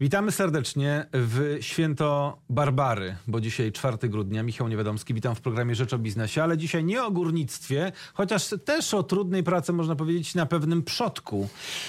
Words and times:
Witamy 0.00 0.32
serdecznie 0.32 1.06
w 1.12 1.58
święto 1.60 2.38
Barbary, 2.48 3.16
bo 3.26 3.40
dzisiaj 3.40 3.72
4 3.72 4.08
grudnia. 4.08 4.42
Michał 4.42 4.68
Niewiadomski, 4.68 5.14
witam 5.14 5.34
w 5.34 5.40
programie 5.40 5.74
Rzecz 5.74 5.92
o 5.92 5.98
Biznesie, 5.98 6.42
ale 6.42 6.58
dzisiaj 6.58 6.84
nie 6.84 7.04
o 7.04 7.10
górnictwie, 7.10 7.92
chociaż 8.14 8.54
też 8.64 8.94
o 8.94 9.02
trudnej 9.02 9.42
pracy, 9.42 9.72
można 9.72 9.96
powiedzieć, 9.96 10.34
na 10.34 10.46
pewnym 10.46 10.82
przodku. 10.82 11.48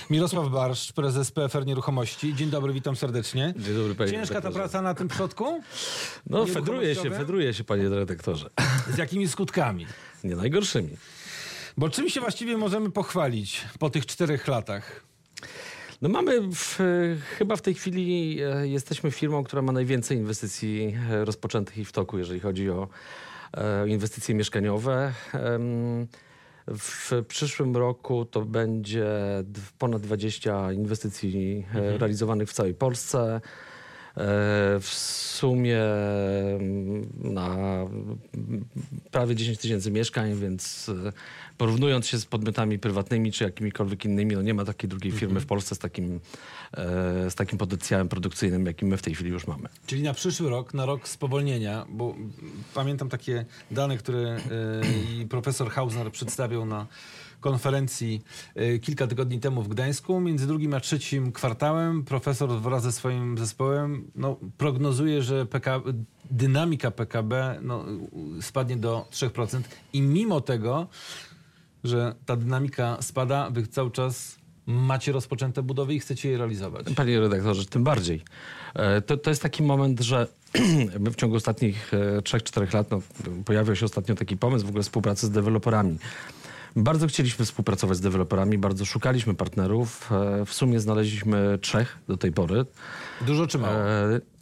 Mirosław 0.10 0.50
Barszcz, 0.50 0.94
prezes 0.94 1.32
PFR 1.32 1.66
Nieruchomości. 1.66 2.36
Dzień 2.36 2.50
dobry, 2.50 2.74
witam 2.74 2.96
serdecznie. 2.96 3.54
Dzień 3.58 3.76
dobry, 3.76 3.96
panie 3.96 4.12
Ciężka 4.12 4.42
ta 4.42 4.52
praca 4.52 4.82
na 4.82 4.94
tym 4.94 5.08
przodku? 5.08 5.62
No, 6.30 6.46
fedruje 6.46 6.96
się, 6.96 7.10
fedruje 7.10 7.54
się, 7.54 7.64
panie 7.64 7.90
redaktorze. 7.90 8.50
Z 8.94 8.98
jakimi 8.98 9.28
skutkami? 9.28 9.86
Nie 10.24 10.36
najgorszymi. 10.36 10.98
Bo 11.78 11.90
czym 11.90 12.10
się 12.10 12.22
właściwie 12.22 12.58
możemy 12.58 12.92
pochwalić 12.92 13.62
po 13.80 13.90
tych 13.90 14.06
czterech 14.06 14.48
latach? 14.48 15.06
No 16.02 16.10
mamy, 16.10 16.42
w, 16.42 16.80
chyba 17.38 17.56
w 17.56 17.62
tej 17.62 17.74
chwili 17.74 18.40
e, 18.42 18.68
jesteśmy 18.68 19.12
firmą, 19.12 19.44
która 19.44 19.62
ma 19.62 19.72
najwięcej 19.72 20.18
inwestycji 20.18 20.98
e, 21.12 21.26
rozpoczętych 21.26 21.78
i 21.78 21.86
w 21.86 21.92
toku, 21.92 22.18
jeżeli 22.18 22.40
chodzi 22.40 22.70
o 22.70 22.88
e, 23.54 23.90
inwestycje 23.90 24.36
mieszkaniowe. 24.36 25.14
W 26.68 27.24
przyszłym 27.28 27.78
roku 27.78 28.26
to 28.26 28.42
będzie 28.42 29.08
ponad 29.80 30.02
20 30.02 30.74
inwestycji 30.74 31.66
e, 31.76 31.98
realizowanych 31.98 32.50
w 32.50 32.54
całej 32.54 32.74
Polsce. 32.74 33.42
W 34.80 34.88
sumie 34.88 35.82
na 37.24 37.58
prawie 39.12 39.36
10 39.36 39.60
tysięcy 39.60 39.92
mieszkań, 39.92 40.36
więc 40.36 40.92
porównując 41.58 42.08
się 42.08 42.20
z 42.20 42.26
podmiotami 42.26 42.80
prywatnymi 42.80 43.32
czy 43.32 43.44
jakimikolwiek 43.44 44.06
innymi, 44.06 44.36
no 44.36 44.42
nie 44.42 44.54
ma 44.54 44.66
takiej 44.66 44.90
drugiej 44.90 45.12
firmy 45.12 45.40
w 45.40 45.46
Polsce 45.46 45.76
z 45.76 45.80
takim, 45.80 46.20
e, 46.74 47.32
z 47.32 47.36
takim 47.36 47.58
potencjałem 47.58 48.10
produkcyjnym, 48.10 48.66
jaki 48.66 48.86
my 48.86 48.98
w 48.98 49.02
tej 49.02 49.16
chwili 49.16 49.30
już 49.30 49.48
mamy. 49.48 49.70
Czyli 49.86 50.04
na 50.04 50.14
przyszły 50.14 50.50
rok, 50.50 50.74
na 50.74 50.86
rok 50.86 51.08
spowolnienia, 51.08 51.86
bo 51.90 52.16
pamiętam 52.74 53.10
takie 53.10 53.46
dane, 53.72 53.98
które 53.98 54.38
y, 54.38 55.22
i 55.22 55.26
profesor 55.26 55.70
Hausner 55.70 56.12
przedstawiał 56.12 56.66
na 56.66 56.88
konferencji 57.40 58.22
y, 58.58 58.80
kilka 58.80 59.08
tygodni 59.08 59.40
temu 59.40 59.64
w 59.64 59.68
Gdańsku. 59.68 60.20
Między 60.20 60.48
drugim 60.48 60.74
a 60.74 60.80
trzecim 60.80 61.32
kwartałem 61.32 62.04
profesor 62.04 62.50
wraz 62.50 62.84
ze 62.84 62.92
swoim 62.92 63.38
zespołem 63.38 64.12
no, 64.16 64.38
prognozuje, 64.58 65.22
że 65.22 65.48
dynamika 66.32 66.92
PKB 66.92 67.60
no, 67.62 67.86
spadnie 68.42 68.78
do 68.78 69.08
3%. 69.12 69.62
I 69.94 70.02
mimo 70.02 70.42
tego, 70.42 70.88
że 71.88 72.16
ta 72.26 72.36
dynamika 72.36 72.98
spada, 73.02 73.50
wy 73.50 73.68
cały 73.68 73.92
czas 73.92 74.38
macie 74.66 75.12
rozpoczęte 75.12 75.64
budowy 75.64 75.94
i 75.94 76.00
chcecie 76.00 76.30
je 76.30 76.38
realizować. 76.38 76.86
Panie 76.96 77.20
redaktorze, 77.20 77.66
tym 77.66 77.84
bardziej. 77.84 78.22
E, 78.74 79.02
To, 79.02 79.18
to 79.18 79.30
jest 79.30 79.42
taki 79.42 79.64
moment, 79.64 80.00
że 80.02 80.28
my 81.00 81.12
w 81.12 81.16
ciągu 81.16 81.36
ostatnich 81.36 81.92
e, 81.94 82.22
3-4 82.22 82.74
lat 82.74 82.92
no, 82.92 83.02
pojawił 83.46 83.76
się 83.76 83.86
ostatnio 83.86 84.16
taki 84.16 84.38
pomysł 84.38 84.66
w 84.66 84.70
ogóle 84.70 84.84
współpracy 84.84 85.28
z 85.28 85.30
deweloperami. 85.30 85.98
Bardzo 86.76 87.08
chcieliśmy 87.08 87.46
współpracować 87.46 87.98
z 87.98 88.02
deweloperami, 88.02 88.58
bardzo 88.58 88.86
szukaliśmy 88.86 89.34
partnerów. 89.36 90.12
E, 90.12 90.46
W 90.46 90.54
sumie 90.54 90.80
znaleźliśmy 90.80 91.60
trzech 91.62 91.98
do 92.08 92.18
tej 92.18 92.32
pory. 92.32 92.66
Dużo 93.22 93.48
czy 93.48 93.58
mało? 93.58 93.78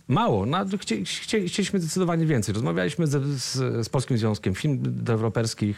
Mało. 0.07 0.45
No, 0.45 0.65
chcie, 0.79 1.05
chcie, 1.05 1.47
chcieliśmy 1.47 1.79
zdecydowanie 1.79 2.25
więcej. 2.25 2.53
Rozmawialiśmy 2.53 3.07
z, 3.07 3.41
z, 3.41 3.85
z 3.85 3.89
Polskim 3.89 4.17
Związkiem 4.17 4.55
Firm 4.55 4.77
Deweloperskich, 4.81 5.77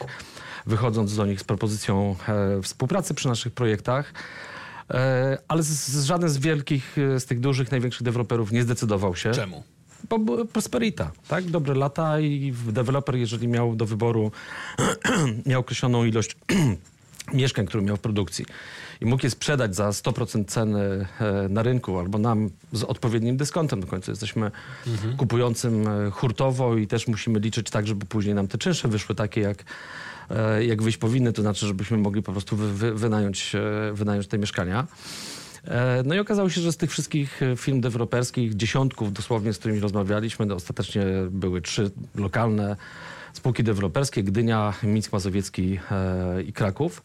wychodząc 0.66 1.16
do 1.16 1.26
nich 1.26 1.40
z 1.40 1.44
propozycją 1.44 2.16
e, 2.28 2.62
współpracy 2.62 3.14
przy 3.14 3.28
naszych 3.28 3.52
projektach. 3.52 4.12
E, 4.90 5.38
ale 5.48 5.62
z, 5.62 5.66
z 5.66 6.04
żaden 6.04 6.28
z 6.28 6.38
wielkich, 6.38 6.98
e, 6.98 7.20
z 7.20 7.26
tych 7.26 7.40
dużych, 7.40 7.70
największych 7.70 8.02
deweloperów 8.02 8.52
nie 8.52 8.62
zdecydował 8.62 9.16
się. 9.16 9.32
Czemu? 9.32 9.64
Bo 10.08 10.46
prosperita, 10.46 11.10
tak? 11.28 11.44
Dobre 11.44 11.74
lata 11.74 12.20
i 12.20 12.54
deweloper, 12.66 13.16
jeżeli 13.16 13.48
miał 13.48 13.76
do 13.76 13.86
wyboru, 13.86 14.32
miał 15.46 15.60
określoną 15.60 16.04
ilość 16.04 16.36
mieszkań, 17.32 17.66
które 17.66 17.82
miał 17.82 17.96
w 17.96 18.00
produkcji 18.00 18.46
i 19.00 19.06
mógł 19.06 19.26
je 19.26 19.30
sprzedać 19.30 19.76
za 19.76 19.90
100% 19.90 20.44
ceny 20.44 21.06
e, 21.20 21.48
na 21.48 21.62
rynku 21.62 21.98
albo 21.98 22.18
nam 22.18 22.50
z 22.72 22.84
odpowiednim 22.84 23.36
dyskontem 23.36 23.80
do 23.80 23.86
końca. 23.86 24.12
Jesteśmy 24.12 24.50
kupującym 25.16 25.88
e, 25.88 26.10
hurtowo 26.10 26.76
i 26.76 26.86
też 26.86 27.08
musimy 27.08 27.38
liczyć 27.38 27.70
tak, 27.70 27.86
żeby 27.86 28.06
później 28.06 28.34
nam 28.34 28.48
te 28.48 28.58
czynsze 28.58 28.88
wyszły 28.88 29.14
takie, 29.14 29.40
jak, 29.40 29.64
e, 30.30 30.64
jak 30.64 30.82
wyjść 30.82 30.98
powinny, 30.98 31.32
to 31.32 31.42
znaczy, 31.42 31.66
żebyśmy 31.66 31.98
mogli 31.98 32.22
po 32.22 32.32
prostu 32.32 32.56
wy, 32.56 32.72
wy, 32.72 32.94
wynająć, 32.94 33.52
wynająć 33.92 34.26
te 34.26 34.38
mieszkania. 34.38 34.86
No 36.04 36.14
i 36.14 36.18
okazało 36.18 36.50
się, 36.50 36.60
że 36.60 36.72
z 36.72 36.76
tych 36.76 36.90
wszystkich 36.90 37.40
firm 37.56 37.80
deweloperskich, 37.80 38.54
dziesiątków 38.54 39.12
dosłownie, 39.12 39.52
z 39.52 39.58
którymi 39.58 39.80
rozmawialiśmy, 39.80 40.46
no 40.46 40.54
ostatecznie 40.54 41.02
były 41.30 41.60
trzy 41.60 41.90
lokalne 42.14 42.76
spółki 43.32 43.64
deweloperskie, 43.64 44.22
Gdynia, 44.22 44.74
Mińsk 44.82 45.12
Mazowiecki 45.12 45.78
i 46.46 46.52
Kraków. 46.52 47.02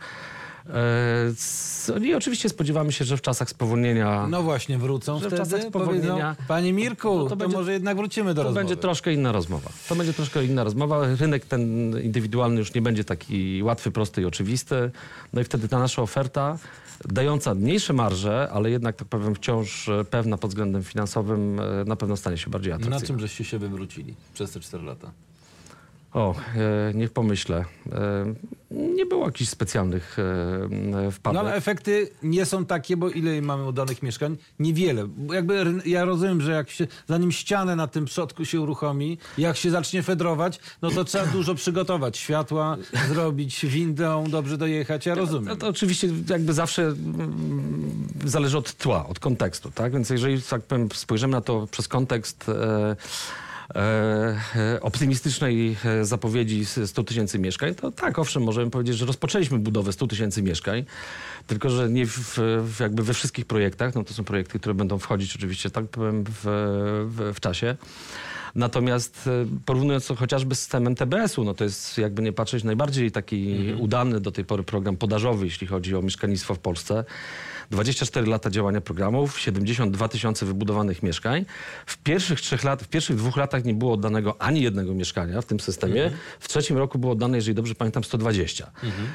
E, 0.70 2.00
I 2.06 2.14
oczywiście 2.16 2.50
spodziewamy 2.50 2.92
się, 2.92 3.06
że 3.06 3.18
w 3.18 3.22
czasach 3.22 3.50
spowolnienia 3.50 4.28
No 4.30 4.44
właśnie, 4.44 4.78
wrócą 4.78 5.20
Że 5.20 5.26
w 5.26 5.28
wtedy, 5.34 5.38
czasach 5.38 5.62
spowolnienia- 5.62 6.26
powiedzą, 6.36 6.36
Panie 6.48 6.74
Mirku, 6.74 7.16
No 7.18 7.24
to, 7.24 7.30
to 7.30 7.36
będzie- 7.36 7.58
może 7.58 7.74
jednak 7.74 7.98
wrócimy 7.98 8.34
do 8.34 8.42
to 8.42 8.44
rozmowy. 8.44 8.60
będzie 8.60 8.78
troszkę 8.82 9.14
inna 9.14 9.32
rozmowa. 9.32 9.70
To 9.90 9.96
będzie 9.96 10.14
troszkę 10.14 10.46
inna 10.46 10.64
rozmowa. 10.64 11.16
Rynek 11.20 11.46
ten 11.46 11.62
indywidualny 12.04 12.60
już 12.60 12.74
nie 12.74 12.82
będzie 12.82 13.04
taki 13.04 13.64
łatwy, 13.64 13.92
prosty 13.92 14.22
i 14.22 14.26
oczywisty. 14.26 14.92
No 15.34 15.42
i 15.42 15.44
wtedy 15.44 15.68
ta 15.68 15.80
nasza 15.80 16.02
oferta, 16.02 16.58
dająca 17.06 17.56
mniejsze 17.56 17.94
marże, 17.94 18.50
ale 18.52 18.72
jednak, 18.72 18.96
tak 18.96 19.08
powiem, 19.08 19.36
wciąż 19.36 19.90
e, 19.90 20.06
pewna 20.06 20.38
pod 20.38 20.50
względem 20.52 20.84
finansowym, 20.84 21.60
e, 21.60 21.64
na 21.86 21.96
pewno 21.96 22.18
stanie 22.18 22.38
się 22.38 22.50
bardziej 22.50 22.70
Na 22.72 22.76
atrakcyjna. 22.76 23.08
czym 23.08 23.20
żeście 23.20 23.44
się 23.44 23.60
wywrócili 23.60 24.16
przez 24.34 24.52
te 24.52 24.60
4 24.60 24.84
lata? 24.84 25.12
O, 26.14 26.36
e, 26.36 26.94
niech 26.94 27.12
pomyślę. 27.12 27.66
E, 27.92 28.34
nie 28.72 29.06
było 29.06 29.26
jakichś 29.26 29.50
specjalnych 29.50 30.18
e, 30.20 31.12
wpadek. 31.12 31.34
No 31.34 31.40
ale 31.40 31.56
efekty 31.56 32.10
nie 32.24 32.46
są 32.46 32.66
takie, 32.66 32.98
bo 32.98 33.10
ile 33.10 33.42
mamy 33.42 33.64
oddanych 33.66 34.04
mieszkań? 34.04 34.38
Niewiele. 34.60 35.08
Bo 35.08 35.34
Jakby 35.34 35.66
ja 35.86 36.06
rozumiem, 36.06 36.42
że 36.42 36.52
jak 36.52 36.70
się, 36.70 36.88
zanim 37.08 37.32
ścianę 37.32 37.76
na 37.76 37.88
tym 37.88 38.06
przodku 38.06 38.46
się 38.46 38.62
uruchomi, 38.62 39.18
jak 39.38 39.58
się 39.58 39.72
zacznie 39.72 40.04
fedrować, 40.04 40.60
no 40.82 40.90
to 40.92 41.04
trzeba 41.04 41.26
dużo 41.26 41.56
przygotować. 41.56 42.18
Światła 42.18 42.78
zrobić, 43.10 43.66
windą 43.66 44.24
dobrze 44.30 44.58
dojechać, 44.58 45.06
ja 45.06 45.16
No 45.16 45.22
rozumiem. 45.22 45.58
to 45.58 45.68
oczywiście 45.68 46.10
jakby 46.30 46.54
zawsze 46.54 46.84
mm, 46.84 48.08
zależy 48.26 48.58
od 48.58 48.74
tła, 48.74 49.08
od 49.08 49.20
kontekstu, 49.20 49.72
tak? 49.72 49.94
Więc 49.94 50.10
jeżeli 50.10 50.42
tak 50.42 50.62
powiem, 50.62 50.90
spojrzymy 50.94 51.32
na 51.32 51.42
to 51.42 51.68
przez 51.72 51.88
kontekst 51.88 52.50
e, 52.50 52.96
optymistycznej 54.82 55.76
e, 55.86 56.06
zapowiedzi 56.06 56.66
z 56.66 56.90
100 56.90 57.04
tysięcy 57.04 57.40
mieszkań, 57.40 57.76
to 57.76 57.92
tak, 57.92 58.20
owszem, 58.20 58.44
możemy 58.44 58.72
powiedzieć, 58.72 58.98
że 58.98 59.06
rozpoczęliśmy 59.06 59.60
budowę 59.60 59.94
100 59.94 60.08
tysięcy 60.08 60.44
mieszkań, 60.44 60.86
tylko 61.48 61.70
że 61.70 61.90
nie 61.90 62.06
w, 62.08 62.38
jakby 62.80 63.04
we 63.04 63.14
wszystkich 63.14 63.46
projektach, 63.46 63.96
no 63.96 64.04
to 64.04 64.14
są 64.14 64.24
projekty, 64.24 64.60
które 64.60 64.76
będą 64.76 65.00
wchodzić 65.00 65.36
oczywiście, 65.36 65.70
tak 65.70 65.88
powiem, 65.88 66.24
w, 66.24 66.42
w, 67.08 67.32
w 67.36 67.40
czasie. 67.40 67.76
Natomiast 68.56 69.28
e, 69.28 69.46
porównując 69.66 70.08
to 70.08 70.16
chociażby 70.16 70.56
z 70.56 70.60
systemem 70.60 70.96
TBS-u, 70.96 71.44
no 71.44 71.54
to 71.54 71.64
jest 71.64 71.98
jakby 71.98 72.22
nie 72.22 72.34
patrzeć 72.34 72.64
najbardziej 72.64 73.12
taki 73.12 73.74
udany 73.80 74.20
do 74.20 74.32
tej 74.32 74.46
pory 74.46 74.64
program 74.64 74.98
podażowy, 74.98 75.46
jeśli 75.46 75.68
chodzi 75.68 75.96
o 75.96 76.02
mieszkalnictwo 76.02 76.56
w 76.56 76.60
Polsce. 76.60 77.04
24 77.72 78.28
lata 78.28 78.50
działania 78.50 78.82
programów, 78.82 79.40
72 79.40 80.08
tysiące 80.08 80.46
wybudowanych 80.46 81.04
mieszkań. 81.04 81.46
W 81.86 81.98
pierwszych 81.98 82.42
trzech 82.42 82.64
lat, 82.64 82.84
w 82.84 82.88
pierwszych 82.88 83.16
dwóch 83.16 83.38
latach 83.38 83.66
nie 83.66 83.74
było 83.74 83.94
oddanego 83.94 84.42
ani 84.42 84.62
jednego 84.62 84.94
mieszkania 84.94 85.42
w 85.42 85.46
tym 85.46 85.60
systemie. 85.60 86.12
W 86.40 86.48
trzecim 86.48 86.78
roku 86.78 87.00
było 87.00 87.14
oddane, 87.14 87.38
jeżeli 87.38 87.56
dobrze 87.56 87.76
pamiętam, 87.76 88.04
120. 88.04 88.72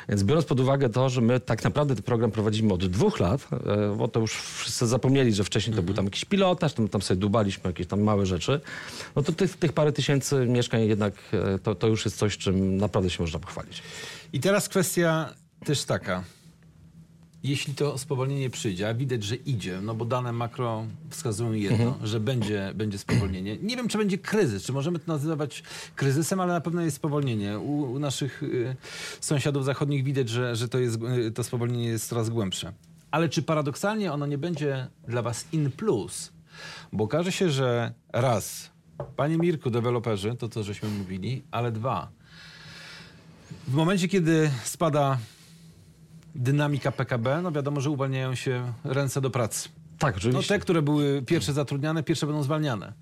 Więc 0.08 0.22
biorąc 0.22 0.46
pod 0.46 0.60
uwagę 0.60 0.88
to, 0.88 1.08
że 1.08 1.20
my 1.20 1.40
tak 1.40 1.64
naprawdę 1.64 1.94
ten 1.94 2.02
program 2.04 2.30
prowadzimy 2.30 2.74
od 2.74 2.86
dwóch 2.86 3.20
lat, 3.20 3.48
e, 3.52 3.96
bo 3.96 4.08
to 4.08 4.20
już 4.20 4.32
wszyscy 4.32 4.86
zapomnieli, 4.86 5.32
że 5.32 5.44
wcześniej 5.44 5.76
to 5.76 5.82
był 5.82 5.94
tam 5.94 6.04
jakiś 6.04 6.24
pilotaż, 6.24 6.72
tam, 6.72 6.88
tam 6.88 7.02
sobie 7.02 7.20
dubaliśmy 7.20 7.70
jakieś 7.70 7.86
tam 7.86 8.00
małe 8.02 8.26
rzeczy, 8.26 8.60
no 9.16 9.22
to 9.22 9.32
tych, 9.32 9.56
tych 9.56 9.72
parę 9.72 9.92
tysięcy 9.92 10.46
mieszkań 10.46 10.88
jednak 10.88 11.14
e, 11.32 11.58
to, 11.58 11.74
to 11.74 11.86
już 11.86 12.04
jest 12.04 12.16
coś, 12.16 12.38
czym 12.38 12.76
naprawdę 12.76 13.10
się 13.10 13.22
można 13.22 13.38
pochwalić. 13.38 13.82
I 14.32 14.40
teraz 14.40 14.68
kwestia 14.68 15.34
też 15.64 15.84
taka. 15.84 16.35
Jeśli 17.46 17.74
to 17.74 17.98
spowolnienie 17.98 18.50
przyjdzie, 18.50 18.88
a 18.88 18.94
widać, 18.94 19.22
że 19.24 19.36
idzie, 19.36 19.80
no 19.80 19.94
bo 19.94 20.04
dane 20.04 20.32
makro 20.32 20.86
wskazują 21.10 21.52
jedno, 21.52 21.98
że 22.02 22.20
będzie, 22.20 22.72
będzie 22.74 22.98
spowolnienie. 22.98 23.56
Nie 23.62 23.76
wiem, 23.76 23.88
czy 23.88 23.98
będzie 23.98 24.18
kryzys, 24.18 24.62
czy 24.62 24.72
możemy 24.72 24.98
to 24.98 25.12
nazywać 25.12 25.62
kryzysem, 25.96 26.40
ale 26.40 26.52
na 26.52 26.60
pewno 26.60 26.82
jest 26.82 26.96
spowolnienie. 26.96 27.58
U, 27.58 27.92
u 27.92 27.98
naszych 27.98 28.42
y, 28.42 28.76
sąsiadów 29.20 29.64
zachodnich 29.64 30.04
widać, 30.04 30.28
że, 30.28 30.56
że 30.56 30.68
to, 30.68 30.78
jest, 30.78 30.98
y, 31.26 31.30
to 31.30 31.44
spowolnienie 31.44 31.88
jest 31.88 32.08
coraz 32.08 32.30
głębsze. 32.30 32.72
Ale 33.10 33.28
czy 33.28 33.42
paradoksalnie 33.42 34.12
ono 34.12 34.26
nie 34.26 34.38
będzie 34.38 34.86
dla 35.08 35.22
was 35.22 35.46
in 35.52 35.70
plus? 35.70 36.32
Bo 36.92 37.04
okaże 37.04 37.32
się, 37.32 37.50
że 37.50 37.92
raz, 38.12 38.70
panie 39.16 39.38
Mirku, 39.38 39.70
deweloperzy, 39.70 40.36
to 40.38 40.48
co 40.48 40.62
żeśmy 40.62 40.88
mówili, 40.88 41.42
ale 41.50 41.72
dwa, 41.72 42.08
w 43.68 43.74
momencie, 43.74 44.08
kiedy 44.08 44.50
spada 44.64 45.18
dynamika 46.36 46.92
PKB, 46.92 47.42
no 47.42 47.52
wiadomo, 47.52 47.80
że 47.80 47.90
uwalniają 47.90 48.34
się 48.34 48.72
ręce 48.84 49.20
do 49.20 49.30
pracy. 49.30 49.68
Tak, 49.98 50.14
No 50.14 50.18
oczywiście. 50.18 50.54
te, 50.54 50.58
które 50.58 50.82
były 50.82 51.22
pierwsze 51.22 51.52
zatrudniane, 51.52 52.02
pierwsze 52.02 52.26
będą 52.26 52.42
zwalniane 52.42 52.92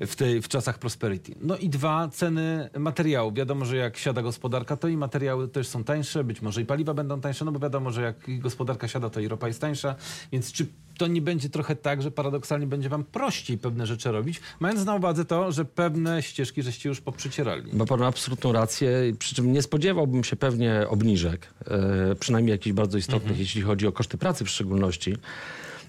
w, 0.00 0.16
tej, 0.16 0.42
w 0.42 0.48
czasach 0.48 0.78
prosperity. 0.78 1.34
No 1.40 1.56
i 1.56 1.68
dwa, 1.68 2.08
ceny 2.08 2.70
materiałów. 2.78 3.34
Wiadomo, 3.34 3.64
że 3.64 3.76
jak 3.76 3.96
siada 3.96 4.22
gospodarka, 4.22 4.76
to 4.76 4.88
i 4.88 4.96
materiały 4.96 5.48
też 5.48 5.68
są 5.68 5.84
tańsze, 5.84 6.24
być 6.24 6.42
może 6.42 6.62
i 6.62 6.64
paliwa 6.64 6.94
będą 6.94 7.20
tańsze, 7.20 7.44
no 7.44 7.52
bo 7.52 7.58
wiadomo, 7.58 7.90
że 7.90 8.02
jak 8.02 8.40
gospodarka 8.40 8.88
siada, 8.88 9.10
to 9.10 9.20
i 9.20 9.28
ropa 9.28 9.48
jest 9.48 9.60
tańsza. 9.60 9.94
Więc 10.32 10.52
czy 10.52 10.66
to 10.98 11.06
nie 11.06 11.22
będzie 11.22 11.48
trochę 11.48 11.76
tak, 11.76 12.02
że 12.02 12.10
paradoksalnie 12.10 12.66
będzie 12.66 12.88
wam 12.88 13.04
prościej 13.04 13.58
pewne 13.58 13.86
rzeczy 13.86 14.12
robić, 14.12 14.40
mając 14.60 14.84
na 14.84 14.94
uwadze 14.94 15.24
to, 15.24 15.52
że 15.52 15.64
pewne 15.64 16.22
ścieżki 16.22 16.62
żeście 16.62 16.88
już 16.88 17.00
poprzycierali? 17.00 17.72
Ma 17.72 17.84
pan 17.84 18.02
absolutną 18.02 18.52
rację, 18.52 18.90
przy 19.18 19.34
czym 19.34 19.52
nie 19.52 19.62
spodziewałbym 19.62 20.24
się 20.24 20.36
pewnie 20.36 20.86
obniżek, 20.88 21.54
e, 21.66 22.14
przynajmniej 22.14 22.52
jakichś 22.52 22.74
bardzo 22.74 22.98
istotnych, 22.98 23.38
jeśli 23.38 23.62
chodzi 23.62 23.86
o 23.86 23.92
koszty 23.92 24.18
pracy 24.18 24.44
w 24.44 24.50
szczególności. 24.50 25.16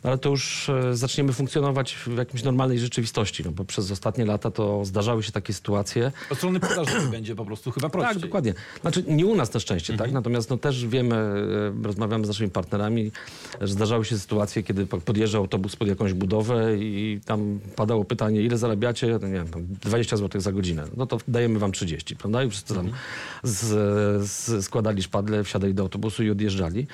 Ale 0.04 0.18
to 0.18 0.30
już 0.30 0.70
e, 0.70 0.96
zaczniemy 0.96 1.34
funkcjonować 1.34 1.94
w 1.94 2.18
jakimś 2.18 2.44
normalnej 2.44 2.80
rzeczywistości, 2.80 3.44
no 3.46 3.52
bo 3.52 3.66
przez 3.66 3.92
ostatnie 3.92 4.26
lata 4.26 4.52
to 4.52 4.86
zdarzały 4.86 5.24
się 5.24 5.32
takie 5.32 5.54
sytuacje. 5.54 6.12
Od 6.32 6.38
strony 6.38 6.60
podaży 6.60 7.08
będzie 7.12 7.36
po 7.36 7.46
prostu 7.46 7.72
chyba 7.72 7.90
prościej. 7.90 8.14
Tak, 8.14 8.22
dokładnie. 8.22 8.54
Znaczy 8.82 9.04
nie 9.08 9.26
u 9.26 9.36
nas 9.36 9.54
na 9.54 9.60
szczęście, 9.60 9.98
tak? 9.98 10.12
Natomiast 10.12 10.50
no, 10.50 10.58
też 10.58 10.86
wiemy, 10.88 11.16
e, 11.16 11.84
rozmawiamy 11.84 12.26
z 12.26 12.28
naszymi 12.28 12.50
partnerami, 12.50 13.12
że 13.62 13.74
zdarzały 13.74 14.06
się 14.06 14.20
sytuacje, 14.20 14.64
kiedy 14.64 14.86
po- 14.86 14.98
podjeżdżał 15.02 15.42
autobus 15.42 15.76
pod 15.76 15.88
jakąś 15.88 16.14
budowę 16.14 16.78
i 16.78 17.20
tam 17.26 17.60
padało 17.76 18.06
pytanie, 18.06 18.42
ile 18.42 18.58
zarabiacie? 18.58 19.20
No, 19.22 19.28
nie 19.28 19.34
wiem, 19.34 19.48
tam 19.48 19.66
20 19.82 20.18
zł 20.18 20.42
za 20.42 20.52
godzinę. 20.52 20.84
No 20.98 21.06
to 21.06 21.18
dajemy 21.28 21.60
wam 21.60 21.72
30, 21.72 22.16
prawda? 22.16 22.44
I 22.44 22.50
wszyscy 22.50 22.74
tam 22.74 22.92
z, 23.44 23.66
z, 24.30 24.66
składali 24.66 25.04
szpadle, 25.04 25.44
wsiadali 25.44 25.74
do 25.74 25.84
autobusu 25.84 26.24
i 26.24 26.30
odjeżdżali. 26.30 26.88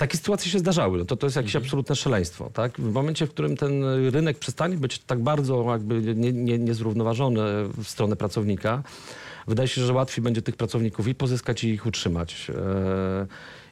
Takie 0.00 0.16
sytuacje 0.16 0.50
się 0.50 0.58
zdarzały. 0.58 0.98
No 0.98 1.04
to, 1.04 1.16
to 1.16 1.26
jest 1.26 1.36
jakieś 1.36 1.56
absolutne 1.56 1.96
szaleństwo. 1.96 2.50
Tak? 2.54 2.80
W 2.80 2.92
momencie, 2.92 3.26
w 3.26 3.30
którym 3.30 3.56
ten 3.56 3.84
rynek 4.10 4.38
przestanie 4.38 4.76
być 4.76 4.98
tak 4.98 5.18
bardzo 5.22 5.64
jakby 5.72 6.14
nie, 6.14 6.32
nie, 6.32 6.58
niezrównoważony 6.58 7.42
w 7.64 7.84
stronę 7.88 8.16
pracownika, 8.16 8.82
wydaje 9.48 9.68
się, 9.68 9.86
że 9.86 9.92
łatwiej 9.92 10.24
będzie 10.24 10.42
tych 10.42 10.56
pracowników 10.56 11.08
i 11.08 11.14
pozyskać, 11.14 11.64
i 11.64 11.68
ich 11.68 11.86
utrzymać. 11.86 12.50
E, 12.50 13.26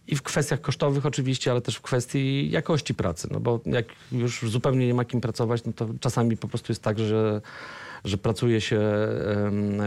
I 0.09 0.17
w 0.17 0.23
kwestiach 0.23 0.61
kosztowych 0.61 1.07
oczywiście, 1.07 1.51
ale 1.51 1.61
też 1.61 1.77
w 1.77 1.83
kwestii 1.83 2.51
jakości 2.51 2.95
pracy. 2.95 3.29
No 3.31 3.41
bo 3.41 3.61
jak 3.67 3.87
już 4.13 4.41
zupełnie 4.51 4.87
nie 4.87 4.95
ma 4.95 5.05
kim 5.05 5.21
pracować, 5.21 5.65
no 5.65 5.73
to 5.73 5.89
czasami 6.01 6.37
po 6.37 6.49
prostu 6.49 6.73
jest 6.73 6.83
tak, 6.83 6.99
że 6.99 7.41
że 8.05 8.19
pracuje 8.19 8.61
się 8.61 8.81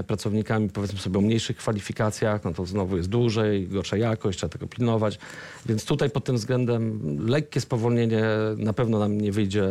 pracownikami, 0.07 0.69
powiedzmy 0.69 0.99
sobie, 0.99 1.17
o 1.19 1.21
mniejszych 1.21 1.57
kwalifikacjach, 1.57 2.43
no 2.43 2.53
to 2.53 2.65
znowu 2.65 2.97
jest 2.97 3.09
dłużej, 3.09 3.67
gorsza 3.67 3.97
jakość, 3.97 4.37
trzeba 4.37 4.51
tego 4.51 4.67
pilnować. 4.67 5.19
Więc 5.65 5.85
tutaj 5.85 6.09
pod 6.09 6.23
tym 6.23 6.35
względem 6.35 7.01
lekkie 7.27 7.61
spowolnienie 7.61 8.23
na 8.57 8.73
pewno 8.73 8.99
nam 8.99 9.21
nie 9.21 9.31
wyjdzie, 9.31 9.65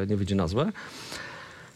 e, 0.00 0.06
nie 0.08 0.16
wyjdzie 0.16 0.34
na 0.34 0.48
złe. 0.48 0.72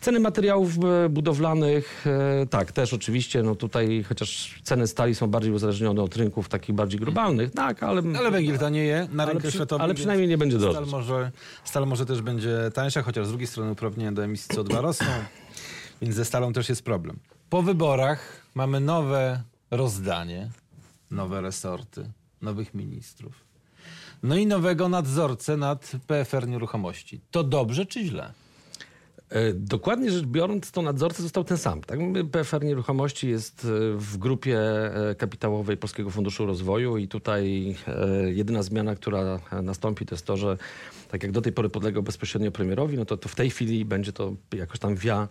Ceny 0.00 0.20
materiałów 0.20 0.72
e, 0.84 1.08
budowlanych, 1.08 2.04
e, 2.42 2.46
tak, 2.46 2.72
też 2.72 2.94
oczywiście, 2.94 3.42
no 3.42 3.54
tutaj 3.54 4.04
chociaż 4.08 4.60
ceny 4.62 4.86
stali 4.86 5.14
są 5.14 5.26
bardziej 5.26 5.52
uzależnione 5.52 6.02
od 6.02 6.16
rynków 6.16 6.48
takich 6.48 6.74
bardziej 6.74 7.00
globalnych, 7.00 7.50
tak, 7.50 7.82
ale... 7.82 8.02
Ale 8.18 8.30
węgiel 8.30 8.58
tanieje 8.58 9.08
na 9.12 9.26
rynku 9.26 9.42
przy- 9.42 9.52
światowym. 9.52 9.84
ale 9.84 9.94
przynajmniej 9.94 10.28
nie 10.28 10.38
będzie 10.38 10.58
stal 10.58 10.72
drożyć. 10.72 10.92
może, 10.92 11.30
stal 11.64 11.86
może 11.86 12.06
też 12.06 12.22
będzie 12.22 12.70
tańsza, 12.74 13.02
chociaż 13.02 13.26
z 13.26 13.28
drugiej 13.28 13.46
strony 13.46 13.70
uprawnienia 13.70 14.12
do 14.12 14.24
emisji 14.24 14.56
CO2 14.56 14.80
rosną, 14.80 15.06
więc 16.02 16.14
ze 16.14 16.24
stalą 16.24 16.52
też 16.52 16.68
jest 16.68 16.82
problem. 16.82 17.18
Po 17.50 17.62
wyborach 17.62 18.46
mamy 18.54 18.80
nowe 18.80 19.42
rozdanie, 19.70 20.50
nowe 21.10 21.40
resorty, 21.40 22.10
nowych 22.42 22.74
ministrów. 22.74 23.50
No 24.22 24.36
i 24.36 24.46
nowego 24.46 24.88
nadzorcę 24.88 25.56
nad 25.56 25.92
PFR 26.06 26.48
Nieruchomości. 26.48 27.20
To 27.30 27.44
dobrze 27.44 27.86
czy 27.86 28.04
źle? 28.04 28.32
E, 29.30 29.52
Dokładnie 29.54 30.10
rzecz 30.10 30.26
biorąc, 30.26 30.70
to 30.70 30.82
nadzorca 30.82 31.22
został 31.22 31.44
ten 31.44 31.58
sam. 31.58 31.80
Tak? 31.80 31.98
PFR 32.32 32.64
Nieruchomości 32.64 33.28
jest 33.28 33.64
e, 33.64 33.68
w 33.96 34.16
grupie 34.16 34.58
e, 34.58 35.14
kapitałowej 35.14 35.76
Polskiego 35.76 36.10
Funduszu 36.10 36.46
Rozwoju 36.46 36.96
i 36.96 37.08
tutaj 37.08 37.76
jedyna 38.32 38.62
zmiana, 38.62 38.94
która 38.94 39.40
nastąpi, 39.62 40.06
to 40.06 40.14
jest 40.14 40.26
to, 40.26 40.36
że 40.36 40.56
tak 41.10 41.22
jak 41.22 41.32
do 41.32 41.42
tej 41.42 41.52
pory 41.52 41.68
podlegał 41.68 42.02
bezpośrednio 42.02 42.50
premierowi, 42.50 42.96
no 42.96 43.04
to, 43.04 43.16
to 43.16 43.28
w 43.28 43.34
tej 43.34 43.50
chwili 43.50 43.84
będzie 43.84 44.12
to 44.12 44.34
jakoś 44.54 44.78
tam 44.78 44.94
via 44.94 45.28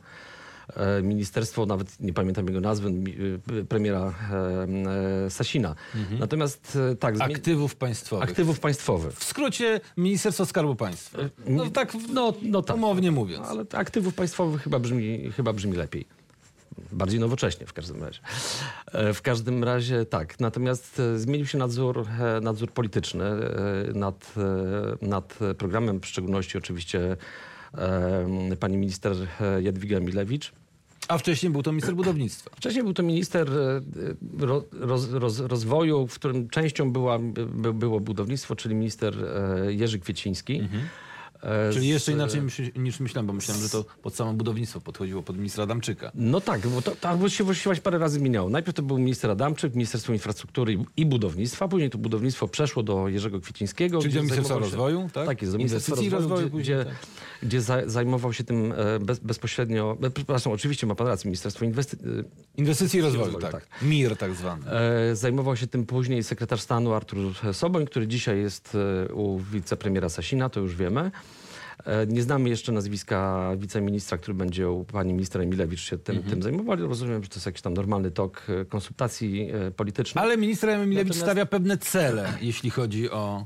ministerstwo, 1.04 1.66
nawet 1.66 2.00
nie 2.00 2.14
pamiętam 2.14 2.48
jego 2.48 2.62
nazwy, 2.62 2.90
e, 3.60 3.64
premiera 3.64 4.14
e, 4.32 5.26
e, 5.26 5.30
Sasina. 5.30 5.76
Natomiast 6.20 6.78
e, 6.92 6.96
tak, 6.96 7.22
Aktywów 7.22 7.76
państwowych. 7.76 8.30
aktywów 8.30 8.60
państwowych. 8.60 9.14
W 9.14 9.24
skrócie 9.24 9.82
Ministerstwo 9.98 10.46
Skarbu 10.46 10.76
Państwa. 10.76 11.20
No 11.48 11.70
tak, 11.70 11.94
No, 12.14 12.34
no 12.42 12.62
tak. 12.62 12.76
umownie 12.78 13.12
mówiąc. 13.12 13.48
Ale 13.48 13.66
aktywów 13.74 14.14
państwowych 14.14 14.62
chyba 14.62 14.80
brzmi, 14.80 15.32
chyba 15.32 15.54
brzmi 15.54 15.74
lepiej. 15.78 16.06
Bardziej 16.92 17.20
nowocześnie 17.20 17.66
w 17.66 17.74
każdym 17.74 18.04
razie. 18.04 18.20
E, 18.92 19.14
W 19.14 19.22
każdym 19.22 19.64
razie 19.64 20.06
tak. 20.06 20.40
Natomiast 20.40 21.00
e, 21.00 21.20
zmienił 21.20 21.46
się 21.48 21.58
nadzór, 21.58 22.06
e, 22.38 22.42
nadzór 22.42 22.72
polityczny 22.72 23.24
e, 23.26 23.40
nad, 23.94 24.34
e, 25.02 25.06
nad 25.08 25.40
programem, 25.58 26.00
w 26.02 26.06
szczególności 26.06 26.58
oczywiście 26.58 27.18
e, 27.78 28.56
pani 28.60 28.78
minister 28.78 29.14
e, 29.42 29.62
Jadwiga 29.62 30.00
Milewicz. 30.00 30.52
A 31.10 31.18
wcześniej 31.18 31.52
był 31.52 31.64
to 31.64 31.72
minister 31.72 31.96
budownictwa. 31.96 32.50
Wcześniej 32.56 32.84
był 32.84 32.94
to 32.94 33.04
minister 33.04 33.50
e, 33.50 34.46
ro, 34.46 34.64
roz, 34.80 35.12
roz, 35.12 35.40
rozwoju, 35.40 36.08
w 36.08 36.14
którym 36.16 36.50
częścią 36.50 36.92
była, 36.92 37.20
by, 37.20 37.74
było 37.74 38.00
budownictwo, 38.00 38.56
czyli 38.56 38.76
minister 38.76 39.14
e, 39.68 39.74
Jerzy 39.74 40.00
Kwieciński. 40.00 40.62
E, 41.44 41.74
Czyli 41.74 41.88
jeszcze 41.88 42.12
z- 42.12 42.16
inaczej 42.16 42.42
niż 42.76 43.00
myślałem, 43.00 43.28
bo 43.28 43.34
myślałem, 43.34 43.64
że 43.64 43.70
to 43.70 43.86
pod 44.02 44.16
samo 44.16 44.34
budownictwo 44.34 44.82
podchodziło 44.82 45.24
pod 45.24 45.38
ministra 45.38 45.64
Adamczyka. 45.64 46.12
No 46.16 46.42
tak, 46.42 46.68
bo 46.68 46.82
to, 46.82 46.96
to 46.96 47.18
właściwie 47.18 47.56
się 47.56 47.76
parę 47.76 47.98
razy 47.98 48.20
zmieniało. 48.20 48.50
Najpierw 48.50 48.76
to 48.76 48.84
był 48.84 48.98
minister 48.98 49.32
Adamczyk, 49.32 49.74
Ministerstwo 49.76 50.14
Infrastruktury 50.14 50.78
i, 50.98 51.06
Budownictwa, 51.06 51.68
później 51.68 51.90
to 51.90 51.98
budownictwo 51.98 52.48
przeszło 52.48 52.84
do 52.84 53.08
Jerzego 53.08 53.40
Kwiecińskiego. 53.42 54.02
Czyli 54.02 54.14
do 54.14 54.20
Ministerstwa 54.22 54.58
Rozwoju, 54.58 55.10
tak? 55.14 55.26
Tak 55.26 55.42
jest, 55.42 55.54
do 55.54 55.58
Ministerstwa 55.58 55.96
Rozwoju, 55.96 56.12
rozwoju 56.22 56.50
później, 56.50 56.64
gdzie, 56.64 56.86
tak. 56.86 56.96
Gdzie 57.44 57.62
za, 57.62 57.90
zajmował 57.90 58.34
się 58.34 58.44
tym 58.44 58.74
e, 58.78 59.00
bez, 59.00 59.20
bezpośrednio, 59.20 59.98
e, 60.04 60.10
przepraszam, 60.10 60.54
oczywiście 60.54 60.88
ma 60.88 60.96
pan 60.96 61.08
rację, 61.08 61.28
Ministerstwo 61.28 61.66
Inwestycji, 61.66 62.08
Inwestycji 62.58 63.00
i 63.00 63.02
rozwoju, 63.02 63.24
rozwoju, 63.26 63.42
tak. 63.52 63.52
tak. 63.68 63.82
MIR 63.82 64.18
tak 64.18 64.34
zwany. 64.36 64.72
E, 64.72 65.16
Zajmował 65.16 65.56
się 65.56 65.68
tym 65.68 65.86
później 65.86 66.24
sekretarz 66.24 66.62
stanu 66.62 66.94
Artur 66.94 67.18
Soboń, 67.54 67.86
który 67.86 68.08
dzisiaj 68.08 68.40
jest 68.40 68.78
e, 69.10 69.14
u 69.14 69.40
wicepremiera 69.40 70.10
Sasina, 70.10 70.50
to 70.50 70.60
już 70.60 70.76
wiemy. 70.76 71.12
E, 71.86 72.08
Nie 72.08 72.22
znamy 72.22 72.50
jeszcze 72.50 72.72
nazwiska 72.72 73.50
wiceministra, 73.58 74.18
który 74.18 74.34
będzie 74.34 74.70
u 74.70 74.84
pani 74.86 75.14
minister 75.14 75.42
Emilewicz 75.42 75.80
się 75.82 75.98
tym, 75.98 76.24
tym 76.24 76.44
zajmował. 76.44 76.72
ale 76.74 76.88
Rozumiem, 76.88 77.24
że 77.24 77.30
to 77.30 77.36
jest 77.36 77.46
jakiś 77.46 77.62
tam 77.62 77.74
normalny 77.74 78.12
tok 78.12 78.44
e, 78.62 78.66
konsultacji 78.66 79.50
e, 79.68 79.72
politycznych. 79.72 80.24
Ale 80.24 80.38
minister 80.38 80.70
Emilewicz 80.70 81.14
Natomiast- 81.14 81.22
stawia 81.26 81.46
pewne 81.46 81.78
cele, 81.78 82.34
jeśli 82.42 82.70
chodzi 82.70 83.10
o... 83.12 83.46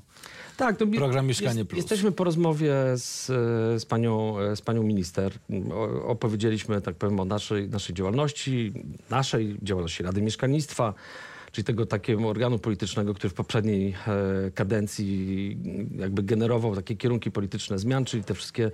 tak, 0.66 0.78
to 0.78 0.88
program 0.88 1.28
Mieszkanie 1.28 1.66
Plus. 1.66 1.78
Jesteśmy 1.78 2.12
po 2.12 2.24
rozmowie 2.24 2.74
z, 2.96 3.30
e, 3.30 3.80
z, 3.80 3.86
panią, 3.86 4.40
e, 4.40 4.56
z 4.56 4.62
panią 4.62 4.84
minister. 4.84 5.34
O, 5.74 6.08
opowiedzieliśmy, 6.08 6.82
tak 6.82 6.96
powiem, 6.96 7.20
o 7.20 7.26
naszej, 7.26 7.70
naszej 7.70 7.96
działalności, 7.96 8.74
naszej 9.10 9.58
działalności 9.62 10.04
Rady 10.04 10.22
Mieszkalnictwa, 10.22 10.94
czyli 11.52 11.66
tego 11.66 11.86
takiego 11.86 12.28
organu 12.28 12.60
politycznego, 12.60 13.14
który 13.14 13.30
w 13.30 13.34
poprzedniej 13.34 13.96
e, 14.08 14.52
kadencji 14.52 15.58
jakby 16.00 16.24
generował 16.24 16.76
takie 16.76 16.96
kierunki 16.96 17.32
polityczne 17.32 17.80
zmian, 17.80 18.06
czyli 18.06 18.24
te 18.24 18.34
wszystkie 18.34 18.72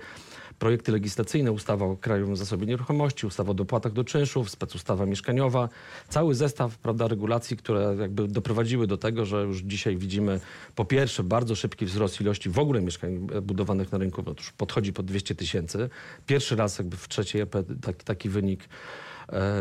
projekty 0.60 0.92
legislacyjne, 0.92 1.52
ustawa 1.52 1.86
o 1.86 1.96
Krajowym 1.96 2.36
Zasobie 2.36 2.66
Nieruchomości, 2.66 3.26
ustawa 3.26 3.50
o 3.50 3.54
dopłatach 3.54 3.92
do 3.92 4.04
czynszów, 4.04 4.50
specustawa 4.50 5.06
mieszkaniowa, 5.06 5.68
cały 6.08 6.34
zestaw 6.34 6.78
prawda, 6.78 7.08
regulacji, 7.08 7.56
które 7.56 7.96
jakby 8.00 8.28
doprowadziły 8.28 8.86
do 8.86 8.96
tego, 8.96 9.24
że 9.24 9.42
już 9.42 9.58
dzisiaj 9.58 9.96
widzimy 9.96 10.40
po 10.74 10.84
pierwsze 10.84 11.22
bardzo 11.22 11.54
szybki 11.54 11.86
wzrost 11.86 12.20
ilości 12.20 12.50
w 12.50 12.58
ogóle 12.58 12.80
mieszkań 12.80 13.26
budowanych 13.42 13.92
na 13.92 13.98
rynku, 13.98 14.22
to 14.22 14.30
już 14.30 14.52
podchodzi 14.52 14.92
pod 14.92 15.06
200 15.06 15.34
tysięcy. 15.34 15.90
Pierwszy 16.26 16.56
raz 16.56 16.78
jakby 16.78 16.96
w 16.96 17.08
trzeciej 17.08 17.42
EP 17.42 17.56
taki, 17.82 18.04
taki 18.04 18.28
wynik 18.28 18.68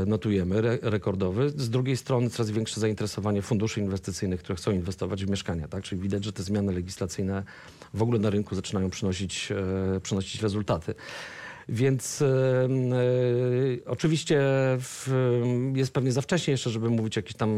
notujemy, 0.05 0.57
re, 0.57 0.77
rekordowy. 0.81 1.49
Z 1.49 1.69
drugiej 1.69 1.97
strony 1.97 2.29
coraz 2.29 2.51
większe 2.51 2.81
zainteresowanie 2.81 3.41
funduszy 3.41 3.79
inwestycyjnych, 3.79 4.39
które 4.39 4.55
chcą 4.55 4.71
inwestować 4.71 5.25
w 5.25 5.29
mieszkania. 5.29 5.67
Tak? 5.67 5.83
Czyli 5.83 6.01
widać, 6.01 6.25
że 6.25 6.33
te 6.33 6.43
zmiany 6.43 6.73
legislacyjne 6.73 7.43
w 7.93 8.01
ogóle 8.01 8.19
na 8.19 8.29
rynku 8.29 8.55
zaczynają 8.55 8.89
przynosić, 8.89 9.51
e, 9.95 9.99
przynosić 9.99 10.41
rezultaty. 10.41 10.95
Więc 11.69 12.21
e, 12.21 12.25
e, 12.25 12.69
oczywiście 13.85 14.39
w, 14.79 15.07
jest 15.75 15.93
pewnie 15.93 16.11
za 16.11 16.21
wcześnie 16.21 16.51
jeszcze, 16.51 16.69
żeby 16.69 16.89
mówić 16.89 17.17
o 17.17 17.19
jakichś 17.19 17.35
tam 17.35 17.49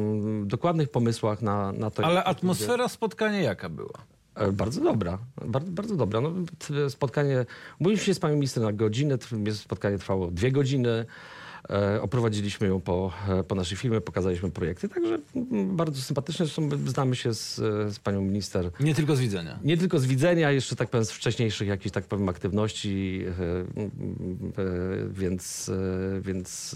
dokładnych 0.47 0.89
pomysłach 0.89 1.41
na, 1.41 1.71
na 1.71 1.91
to. 1.91 2.05
Ale 2.05 2.23
atmosfera 2.23 2.87
spotkania 2.87 3.41
jaka 3.41 3.69
była? 3.69 3.93
E, 4.35 4.51
Bardzo 4.51 4.81
dobra, 4.81 5.17
bardzo, 5.45 5.71
bardzo 5.71 5.95
dobra. 5.95 6.21
No, 6.21 6.31
spotkanie, 6.89 7.45
umówiliśmy 7.79 8.05
się 8.05 8.13
z 8.13 8.19
panią 8.19 8.35
minister 8.35 8.63
na 8.63 8.73
godzinę, 8.73 9.17
spotkanie 9.53 9.97
trwało 9.97 10.31
dwie 10.31 10.51
godziny. 10.51 11.05
E, 11.71 12.01
oprowadziliśmy 12.01 12.67
ją 12.67 12.81
po, 12.81 13.11
e, 13.29 13.43
po 13.43 13.55
naszej 13.55 13.77
firmie, 13.77 14.01
pokazaliśmy 14.01 14.51
projekty, 14.51 14.89
także 14.89 15.17
mm, 15.35 15.75
bardzo 15.75 16.01
sympatyczne. 16.01 16.45
Zresztą 16.45 16.69
znamy 16.85 17.15
się 17.15 17.33
z, 17.33 17.55
z 17.95 17.99
panią 17.99 18.21
minister 18.21 18.71
Nie 18.79 18.95
tylko 18.95 19.15
z 19.15 19.19
widzenia. 19.19 19.59
nie 19.63 19.77
tylko 19.77 19.99
z 19.99 20.05
widzenia, 20.05 20.51
jeszcze 20.51 20.75
tak 20.75 20.89
powiem 20.89 21.05
z 21.05 21.11
wcześniejszych 21.11 21.67
jakichś 21.67 21.91
tak 21.93 22.03
powiem 22.05 22.29
aktywności, 22.29 23.23
e, 23.25 23.43
e, 23.43 23.65
więc, 25.09 25.69
e, 26.17 26.21
więc 26.21 26.75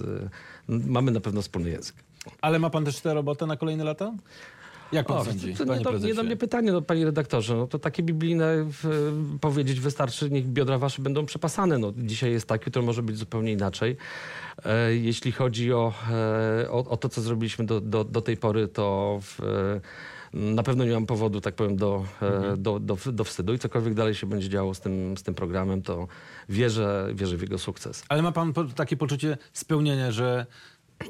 e, 0.70 0.80
mamy 0.88 1.12
na 1.12 1.20
pewno 1.20 1.42
wspólny 1.42 1.70
język. 1.70 1.96
Ale 2.42 2.60
ma 2.60 2.70
pan 2.70 2.86
też 2.86 3.00
tę 3.02 3.14
robotę 3.14 3.46
na 3.46 3.58
kolejne 3.58 3.84
lata? 3.84 4.14
Jak 4.92 5.08
pan 5.08 5.18
O, 5.18 5.26
sądzi, 5.26 5.54
to, 5.54 5.66
to 5.66 5.76
nie, 5.76 5.84
do, 5.84 5.98
nie 5.98 6.14
do 6.14 6.24
mnie 6.24 6.36
pytanie, 6.36 6.72
no, 6.72 6.82
panie 6.82 7.06
redaktorze. 7.06 7.56
No, 7.56 7.68
to 7.68 7.80
takie 7.80 8.04
biblijne 8.04 8.66
powiedzieć 9.42 9.80
wystarczy, 9.80 10.30
niech 10.30 10.48
biodra 10.48 10.78
wasze 10.78 11.02
będą 11.02 11.26
przepasane. 11.26 11.78
No, 11.78 11.94
dzisiaj 11.98 12.32
jest 12.32 12.48
tak, 12.48 12.66
jutro 12.66 12.82
może 12.82 13.04
być 13.04 13.18
zupełnie 13.18 13.52
inaczej. 13.52 13.98
E, 14.66 14.96
jeśli 14.96 15.32
chodzi 15.32 15.74
o, 15.74 15.94
e, 16.64 16.72
o, 16.72 16.90
o 16.90 16.98
to, 16.98 17.10
co 17.10 17.22
zrobiliśmy 17.22 17.66
do, 17.66 17.82
do, 17.82 18.04
do 18.04 18.22
tej 18.22 18.38
pory, 18.38 18.68
to 18.68 19.20
w, 19.22 19.44
e, 19.44 19.82
na 20.34 20.64
pewno 20.64 20.86
nie 20.86 20.92
mam 20.92 21.06
powodu, 21.06 21.42
tak 21.42 21.56
powiem, 21.56 21.76
do, 21.76 22.06
e, 22.22 22.58
do, 22.58 22.80
do, 22.80 22.98
do 23.12 23.24
wstydu 23.24 23.54
i 23.54 23.60
cokolwiek 23.60 23.94
dalej 23.94 24.16
się 24.16 24.28
będzie 24.28 24.50
działo 24.50 24.74
z 24.74 24.80
tym, 24.80 25.18
z 25.18 25.24
tym 25.24 25.34
programem, 25.34 25.82
to 25.82 26.08
wierzę, 26.50 27.08
wierzę 27.14 27.38
w 27.38 27.42
jego 27.42 27.58
sukces. 27.58 28.04
Ale 28.10 28.22
ma 28.22 28.32
pan 28.32 28.54
takie 28.76 28.98
poczucie 28.98 29.38
spełnienia, 29.54 30.12
że 30.12 30.46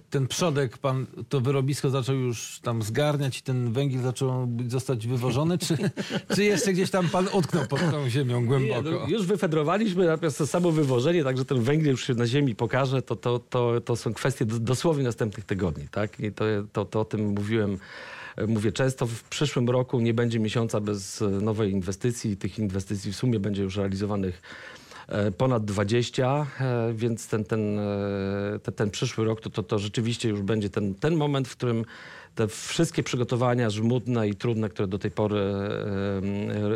ten 0.10 0.28
przodek, 0.28 0.78
pan 0.78 1.06
to 1.30 1.42
wyrobisko 1.42 1.90
zaczął 1.90 2.16
już 2.16 2.60
tam 2.64 2.82
zgarniać 2.82 3.40
i 3.40 3.42
ten 3.42 3.74
węgiel 3.74 4.02
zaczął 4.02 4.48
zostać 4.68 5.08
wywożony, 5.08 5.58
czy, 5.58 5.78
czy 6.36 6.44
jeszcze 6.44 6.74
gdzieś 6.74 6.90
tam 6.92 7.10
pan 7.10 7.28
utknął 7.34 7.66
pod 7.68 7.80
tą 7.80 8.10
ziemią 8.10 8.42
Nie, 8.42 8.48
głęboko? 8.48 8.82
no, 8.82 9.08
już 9.08 9.26
wyfedrowaliśmy, 9.26 10.06
natomiast 10.06 10.38
to 10.38 10.48
samo 10.48 10.72
wywożenie, 10.72 11.24
także 11.24 11.46
ten 11.46 11.62
węgiel 11.62 11.92
już 11.92 12.08
się 12.08 12.14
na 12.14 12.28
ziemi 12.28 12.56
pokaże, 12.56 13.02
to, 13.02 13.16
to, 13.16 13.40
to, 13.40 13.82
to 13.82 13.96
są 13.96 14.14
kwestie 14.14 14.46
dosłownie 14.46 15.04
następnych 15.04 15.46
tygodni. 15.46 15.88
Tak? 15.92 16.20
I 16.20 16.32
to, 16.32 16.46
to, 16.74 16.86
to 16.86 17.00
o 17.02 17.06
tym 17.06 17.28
mówiłem. 17.28 17.78
e, 18.38 18.48
Mówię 18.48 18.72
często, 18.72 19.08
w 19.08 19.24
przyszłym 19.24 19.70
roku 19.70 20.00
nie 20.00 20.14
będzie 20.14 20.40
miesiąca 20.40 20.80
bez 20.80 21.22
e, 21.22 21.30
nowej 21.30 21.72
inwestycji. 21.72 22.38
Tych 22.38 22.60
inwestycji 22.60 23.12
w 23.14 23.16
sumie 23.16 23.40
będzie 23.40 23.64
już 23.64 23.78
realizowanych 23.78 24.42
ponad 25.38 25.66
20, 25.66 26.48
e, 26.60 26.94
więc 26.94 27.28
ten, 27.28 27.44
ten, 27.44 27.80
e, 27.80 28.60
ten, 28.64 28.74
ten 28.74 28.90
przyszły 28.90 29.26
rok 29.26 29.42
to, 29.42 29.50
to, 29.50 29.64
to 29.64 29.80
rzeczywiście 29.80 30.30
już 30.30 30.42
będzie 30.42 30.70
ten, 30.70 30.96
ten 30.96 31.16
moment, 31.16 31.48
w 31.48 31.56
którym 31.56 31.86
te 32.36 32.48
wszystkie 32.48 33.04
przygotowania 33.04 33.70
żmudne 33.70 34.28
i 34.30 34.36
trudne, 34.36 34.70
które 34.70 34.88
do 34.88 35.00
tej 35.00 35.12
pory 35.12 35.42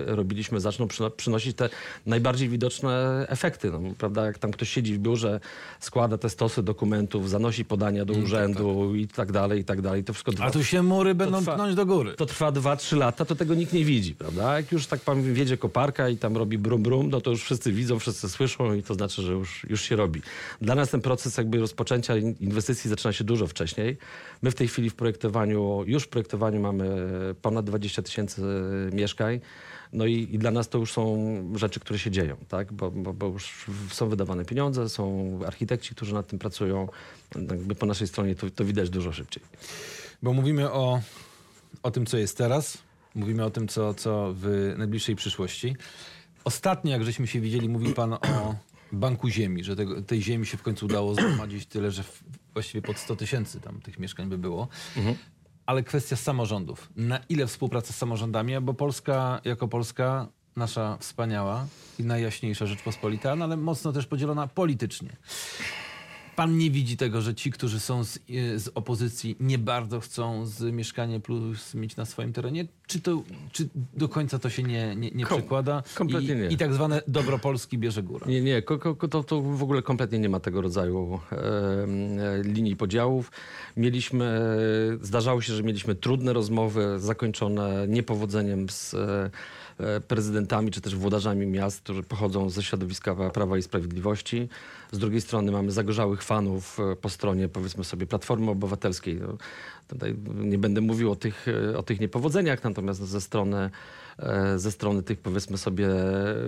robiliśmy, 0.05 0.59
zaczną 0.59 0.87
przyno- 0.87 1.09
przynosić 1.11 1.55
te 1.57 1.69
najbardziej 2.05 2.49
widoczne 2.49 3.25
efekty. 3.29 3.71
No, 3.71 3.79
prawda? 3.97 4.25
Jak 4.25 4.37
tam 4.37 4.51
ktoś 4.51 4.69
siedzi 4.69 4.93
w 4.93 4.97
biurze, 4.99 5.39
składa 5.79 6.17
te 6.17 6.29
stosy 6.29 6.63
dokumentów, 6.63 7.29
zanosi 7.29 7.65
podania 7.65 8.05
do 8.05 8.13
urzędu 8.13 8.95
i 8.95 9.07
tak 9.07 9.31
dalej, 9.31 9.59
i 9.59 9.63
tak 9.63 9.81
dalej. 9.81 10.03
To 10.03 10.13
wszystko 10.13 10.31
A 10.31 10.35
trwa, 10.35 10.51
tu 10.51 10.63
się 10.63 10.83
mury 10.83 11.15
będą 11.15 11.39
trwa- 11.41 11.53
pchnąć 11.53 11.75
do 11.75 11.85
góry. 11.85 12.13
to 12.13 12.25
trwa 12.25 12.51
2-3 12.51 12.97
lata, 12.97 13.25
to 13.25 13.35
tego 13.35 13.55
nikt 13.55 13.73
nie 13.73 13.85
widzi, 13.85 14.15
prawda? 14.15 14.57
Jak 14.57 14.71
już 14.71 14.87
tak 14.87 15.01
powiem, 15.01 15.33
wiedzie 15.33 15.57
koparka 15.57 16.09
i 16.09 16.17
tam 16.17 16.37
robi 16.37 16.57
brum 16.57 16.83
brum, 16.83 17.09
no 17.09 17.21
to 17.21 17.31
już 17.31 17.43
wszyscy 17.43 17.71
widzą, 17.71 17.99
wszyscy 17.99 18.29
słyszą 18.29 18.73
i 18.73 18.83
to 18.83 18.93
znaczy, 18.93 19.21
że 19.21 19.31
już, 19.33 19.65
już 19.69 19.81
się 19.81 19.95
robi. 19.95 20.21
Dla 20.61 20.75
nas 20.75 20.89
ten 20.89 21.01
proces 21.01 21.37
jakby 21.37 21.59
rozpoczęcia 21.59 22.17
in- 22.17 22.35
inwestycji 22.39 22.89
zaczyna 22.89 23.13
się 23.13 23.23
dużo 23.23 23.47
wcześniej. 23.47 23.97
My 24.41 24.51
w 24.51 24.55
tej 24.55 24.67
chwili 24.67 24.89
w 24.89 24.95
projektowaniu, 24.95 25.48
już 25.85 26.03
w 26.03 26.07
projektowaniu 26.07 26.59
mamy 26.59 27.07
ponad 27.41 27.65
20 27.65 28.01
tysięcy 28.01 28.41
mieszkań. 28.93 29.39
No 29.93 30.05
i, 30.05 30.13
i 30.31 30.39
dla 30.39 30.51
nas 30.51 30.69
to 30.69 30.77
już 30.77 30.91
są 30.91 31.17
rzeczy, 31.55 31.79
które 31.79 31.99
się 31.99 32.11
dzieją, 32.11 32.35
tak? 32.47 32.73
Bo, 32.73 32.91
bo, 32.91 33.13
bo 33.13 33.27
już 33.27 33.65
są 33.91 34.09
wydawane 34.09 34.45
pieniądze, 34.45 34.89
są 34.89 35.39
architekci, 35.45 35.95
którzy 35.95 36.13
nad 36.13 36.27
tym 36.27 36.39
pracują. 36.39 36.87
Jakby 37.35 37.75
po 37.75 37.85
naszej 37.85 38.07
stronie 38.07 38.35
to, 38.35 38.49
to 38.49 38.65
widać 38.65 38.89
dużo 38.89 39.11
szybciej. 39.11 39.43
Bo 40.23 40.33
mówimy 40.33 40.71
o, 40.71 41.01
o 41.83 41.91
tym, 41.91 42.05
co 42.05 42.17
jest 42.17 42.37
teraz. 42.37 42.77
Mówimy 43.15 43.45
o 43.45 43.49
tym, 43.49 43.67
co, 43.67 43.93
co 43.93 44.33
w 44.37 44.73
najbliższej 44.77 45.15
przyszłości. 45.15 45.75
Ostatnio, 46.43 46.91
jak 46.91 47.03
żeśmy 47.03 47.27
się 47.27 47.39
widzieli, 47.41 47.69
mówił 47.69 47.93
pan 47.93 48.13
o 48.13 48.55
Banku 48.91 49.29
Ziemi, 49.29 49.63
że 49.63 49.75
tego, 49.75 50.01
tej 50.01 50.21
ziemi 50.21 50.45
się 50.45 50.57
w 50.57 50.61
końcu 50.61 50.85
udało 50.85 51.15
zgromadzić 51.15 51.65
tyle, 51.65 51.91
że 51.91 52.03
właściwie 52.53 52.81
pod 52.81 52.97
100 52.97 53.15
tysięcy 53.15 53.59
tam 53.59 53.81
tych 53.81 53.99
mieszkań 53.99 54.29
by 54.29 54.37
było. 54.37 54.67
Ale 55.69 55.83
kwestia 55.83 56.15
samorządów. 56.15 56.89
Na 56.95 57.19
ile 57.29 57.47
współpraca 57.47 57.93
z 57.93 57.97
samorządami? 57.97 58.61
Bo 58.61 58.73
Polska 58.73 59.41
jako 59.45 59.67
Polska, 59.67 60.27
nasza 60.55 60.97
wspaniała 60.97 61.65
i 61.99 62.03
najjaśniejsza 62.03 62.65
Rzeczpospolita, 62.65 63.35
no 63.35 63.45
ale 63.45 63.57
mocno 63.57 63.91
też 63.91 64.05
podzielona 64.07 64.47
politycznie. 64.47 65.09
Pan 66.39 66.57
nie 66.57 66.71
widzi 66.71 66.97
tego, 66.97 67.21
że 67.21 67.35
ci, 67.35 67.51
którzy 67.51 67.79
są 67.79 68.03
z, 68.03 68.19
y, 68.29 68.59
z 68.59 68.71
opozycji, 68.75 69.35
nie 69.39 69.57
bardzo 69.57 69.99
chcą 69.99 70.45
z 70.45 70.61
Mieszkanie 70.61 71.19
Plus 71.19 71.73
mieć 71.73 71.95
na 71.95 72.05
swoim 72.05 72.33
terenie? 72.33 72.65
Czy, 72.87 73.01
to, 73.01 73.23
czy 73.51 73.69
do 73.93 74.09
końca 74.09 74.39
to 74.39 74.49
się 74.49 74.63
nie, 74.63 74.95
nie, 74.95 75.11
nie 75.11 75.25
Kom- 75.25 75.37
przekłada? 75.37 75.83
kompletnie 75.95 76.33
I, 76.33 76.37
nie. 76.37 76.47
I 76.47 76.57
tak 76.57 76.73
zwane 76.73 77.01
dobro 77.07 77.39
Polski 77.39 77.77
bierze 77.77 78.03
górę. 78.03 78.25
Nie, 78.29 78.41
nie, 78.41 78.61
to, 79.09 79.23
to 79.23 79.41
w 79.41 79.63
ogóle 79.63 79.81
kompletnie 79.81 80.19
nie 80.19 80.29
ma 80.29 80.39
tego 80.39 80.61
rodzaju 80.61 81.19
e, 81.31 81.35
e, 81.35 82.43
linii 82.43 82.75
podziałów. 82.75 83.31
Mieliśmy, 83.77 84.25
e, 84.25 85.05
zdarzało 85.05 85.41
się, 85.41 85.53
że 85.53 85.63
mieliśmy 85.63 85.95
trudne 85.95 86.33
rozmowy 86.33 86.99
zakończone 86.99 87.87
niepowodzeniem 87.87 88.69
z 88.69 88.93
e, 88.93 88.97
e, 88.97 89.29
prezydentami 90.07 90.71
czy 90.71 90.81
też 90.81 90.95
włodarzami 90.95 91.47
miast, 91.47 91.81
którzy 91.81 92.03
pochodzą 92.03 92.49
ze 92.49 92.63
środowiska 92.63 93.15
Prawa 93.29 93.57
i 93.57 93.61
Sprawiedliwości. 93.61 94.49
Z 94.91 94.97
drugiej 94.97 95.21
strony 95.21 95.51
mamy 95.51 95.71
zagorzałych 95.71 96.23
fanów 96.23 96.79
e, 96.79 96.95
po 96.95 97.09
stronie, 97.09 97.47
powiedzmy 97.47 97.83
sobie, 97.83 98.07
Platformy 98.07 98.51
Obywatelskiej. 98.51 99.19
No, 99.21 99.37
tutaj 99.87 100.15
nie 100.35 100.57
będę 100.57 100.81
mówił 100.81 101.11
o 101.11 101.15
tych, 101.15 101.47
e, 101.47 101.77
o 101.77 101.83
tych 101.83 101.99
niepowodzeniach, 101.99 102.63
natomiast 102.63 102.99
ze 102.99 103.21
strony, 103.21 103.69
e, 104.19 104.59
ze 104.59 104.71
strony 104.71 105.03
tych, 105.03 105.19
powiedzmy 105.19 105.57
sobie, 105.57 105.89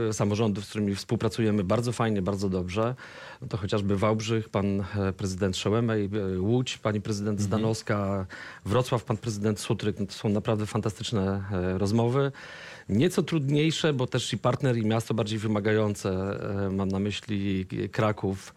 e, 0.10 0.14
samorządów, 0.14 0.66
z 0.66 0.70
którymi 0.70 0.96
współpracujemy 0.96 1.64
bardzo 1.64 1.92
fajnie, 1.92 2.22
bardzo 2.22 2.50
dobrze. 2.50 2.96
No 3.42 3.48
to 3.48 3.58
chociażby 3.58 3.98
Wałbrzych, 3.98 4.50
pan 4.50 4.84
e, 4.98 5.14
prezydent 5.14 5.58
Szełemej, 5.58 6.10
e, 6.36 6.42
Łódź, 6.42 6.78
pani 6.78 7.02
prezydent 7.02 7.42
Zdanowska, 7.42 8.26
Wrocław, 8.66 9.04
pan 9.04 9.18
prezydent 9.18 9.60
Sutryk. 9.60 10.00
No 10.00 10.06
to 10.06 10.14
są 10.14 10.30
naprawdę 10.30 10.66
fantastyczne 10.66 11.44
e, 11.52 11.78
rozmowy. 11.78 12.32
Nieco 12.92 13.24
trudniejsze, 13.24 13.94
bo 13.94 14.08
też 14.08 14.34
i 14.34 14.38
partner, 14.38 14.78
i 14.78 14.86
miasto 14.86 15.14
bardziej 15.14 15.40
wymagające. 15.40 16.10
e, 16.66 16.70
Mam 16.70 16.88
na 16.88 17.00
myśli 17.00 17.66
Kraków. 17.92 18.54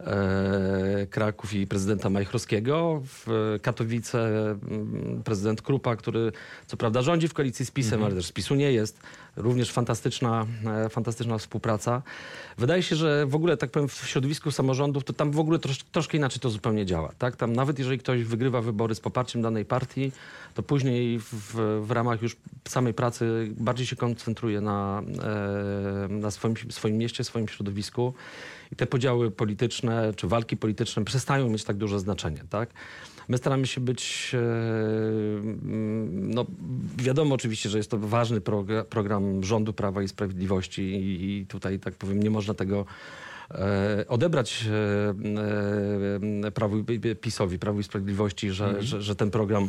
e, 0.00 1.06
Kraków 1.10 1.54
i 1.54 1.66
prezydenta 1.66 2.10
Majchrowskiego. 2.10 3.02
W 3.04 3.58
Katowice 3.62 4.18
mm, 4.50 5.22
prezydent 5.24 5.62
Krupa, 5.62 5.96
który 5.96 6.32
co 6.66 6.76
prawda 6.76 7.02
rządzi 7.02 7.28
w 7.28 7.34
koalicji 7.34 7.64
z 7.66 7.70
PiSem, 7.70 8.04
ale 8.04 8.14
też 8.14 8.26
z 8.26 8.32
PiSu 8.32 8.54
nie 8.54 8.72
jest. 8.72 9.00
Również 9.38 9.72
fantastyczna, 9.72 10.46
e, 10.66 10.88
fantastyczna 10.88 11.38
współpraca. 11.38 12.02
Wydaje 12.58 12.82
się, 12.82 12.96
że 12.96 13.26
w 13.26 13.34
ogóle, 13.34 13.56
tak 13.56 13.70
powiem, 13.70 13.88
w 13.88 13.94
środowisku 13.94 14.50
samorządów, 14.50 15.04
to 15.04 15.12
tam 15.12 15.30
w 15.30 15.38
ogóle 15.38 15.58
trosz, 15.58 15.82
troszkę 15.82 16.16
inaczej 16.16 16.40
to 16.40 16.50
zupełnie 16.50 16.86
działa. 16.86 17.12
Tak? 17.18 17.36
Tam 17.36 17.52
nawet 17.52 17.78
jeżeli 17.78 17.98
ktoś 17.98 18.24
wygrywa 18.24 18.60
wybory 18.60 18.94
z 18.94 19.00
poparciem 19.00 19.42
danej 19.42 19.64
partii, 19.64 20.12
to 20.54 20.62
później 20.62 21.18
w, 21.18 21.54
w 21.86 21.90
ramach 21.90 22.22
już 22.22 22.36
samej 22.68 22.94
pracy 22.94 23.50
bardziej 23.56 23.86
się 23.86 23.96
koncentruje 23.96 24.60
na, 24.60 25.02
e, 26.08 26.08
na 26.08 26.30
swoim, 26.30 26.54
swoim 26.70 26.98
mieście, 26.98 27.24
swoim 27.24 27.48
środowisku. 27.48 28.14
I 28.72 28.76
te 28.76 28.86
podziały 28.86 29.30
polityczne 29.30 30.12
czy 30.16 30.28
walki 30.28 30.56
polityczne 30.56 31.04
przestają 31.04 31.48
mieć 31.48 31.64
tak 31.64 31.76
duże 31.76 32.00
znaczenie. 32.00 32.44
Tak? 32.50 32.68
My 33.28 33.38
staramy 33.38 33.66
się 33.66 33.80
być, 33.80 34.32
e, 34.34 34.40
no 36.10 36.46
wiadomo 36.96 37.34
oczywiście, 37.34 37.68
że 37.68 37.78
jest 37.78 37.90
to 37.90 37.98
ważny 37.98 38.40
progra- 38.40 38.84
program 38.84 39.27
rządu 39.40 39.72
Prawa 39.72 40.02
i 40.02 40.08
Sprawiedliwości 40.08 40.82
i, 40.82 41.46
tutaj 41.46 41.78
tak 41.78 41.94
powiem 41.94 42.22
nie 42.22 42.30
można 42.30 42.54
tego 42.54 42.84
e, 43.50 44.04
odebrać 44.08 44.64
e, 46.44 46.46
e, 46.46 46.50
prawu, 46.50 46.84
PiSowi, 47.20 47.58
Prawu 47.58 47.80
i 47.80 47.84
Sprawiedliwości, 47.84 48.50
że, 48.50 48.82
że, 48.82 49.02
że 49.02 49.16
ten 49.16 49.30
program 49.30 49.68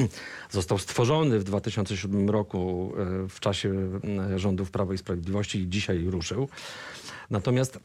został 0.50 0.78
stworzony 0.78 1.38
w 1.38 1.44
2007 1.44 2.30
roku 2.30 2.92
w 3.28 3.40
czasie 3.40 3.74
rządów 4.36 4.70
Prawa 4.70 4.94
i 4.94 4.98
Sprawiedliwości 4.98 5.58
i 5.58 5.68
dzisiaj 5.68 6.04
ruszył. 6.04 6.48
Natomiast 7.30 7.80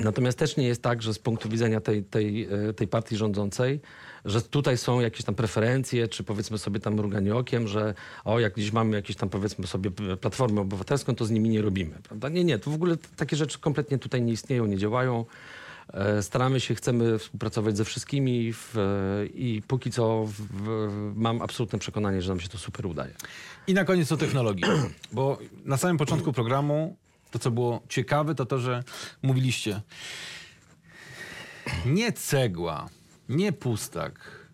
Natomiast 0.00 0.38
też 0.38 0.56
nie 0.56 0.66
jest 0.66 0.82
tak, 0.82 1.02
że 1.02 1.14
z 1.14 1.18
punktu 1.18 1.48
widzenia 1.48 1.80
tej, 1.80 2.04
tej, 2.04 2.48
e, 2.68 2.72
tej 2.72 2.88
partii 2.88 3.16
rządzącej, 3.16 3.80
że 4.24 4.42
tutaj 4.42 4.78
są 4.78 5.00
jakieś 5.00 5.24
tam 5.24 5.34
preferencje, 5.34 6.08
czy 6.08 6.24
powiedzmy 6.24 6.58
sobie 6.58 6.80
tam 6.80 6.94
mruganie 6.94 7.34
okiem, 7.34 7.68
że 7.68 7.94
o, 8.24 8.40
jak 8.40 8.54
gdzieś 8.54 8.72
mamy 8.72 8.96
jakieś 8.96 9.16
tam 9.16 9.28
powiedzmy 9.28 9.66
sobie 9.66 9.90
platformę 10.20 10.60
obywatelską, 10.60 11.14
to 11.14 11.24
z 11.24 11.30
nimi 11.30 11.48
nie 11.48 11.62
robimy. 11.62 11.94
Prawda? 12.02 12.28
Nie, 12.28 12.44
nie, 12.44 12.58
to 12.58 12.70
w 12.70 12.74
ogóle 12.74 12.96
takie 13.16 13.36
rzeczy 13.36 13.58
kompletnie 13.58 13.98
tutaj 13.98 14.22
nie 14.22 14.32
istnieją, 14.32 14.66
nie 14.66 14.78
działają. 14.78 15.24
E, 15.92 16.22
Staramy 16.22 16.60
się, 16.60 16.74
chcemy 16.74 17.18
współpracować 17.18 17.76
ze 17.76 17.84
wszystkimi 17.84 18.52
w, 18.52 18.74
i 19.34 19.62
póki 19.68 19.90
co 19.90 20.24
w, 20.26 20.32
w, 20.32 21.12
mam 21.16 21.42
absolutne 21.42 21.78
przekonanie, 21.78 22.22
że 22.22 22.28
nam 22.28 22.40
się 22.40 22.48
to 22.48 22.58
super 22.58 22.86
udaje. 22.86 23.12
I 23.66 23.74
na 23.74 23.84
koniec 23.84 24.12
o 24.12 24.16
technologii. 24.16 24.64
Bo 25.12 25.38
na 25.64 25.76
samym 25.76 25.98
początku 25.98 26.32
programu 26.32 26.96
to, 27.30 27.38
co 27.38 27.50
było 27.50 27.82
ciekawe, 27.88 28.34
to 28.34 28.46
to, 28.46 28.58
że 28.58 28.84
mówiliście 29.22 29.80
Nie 31.86 32.12
cegła, 32.12 32.88
nie 33.28 33.52
pustak, 33.52 34.48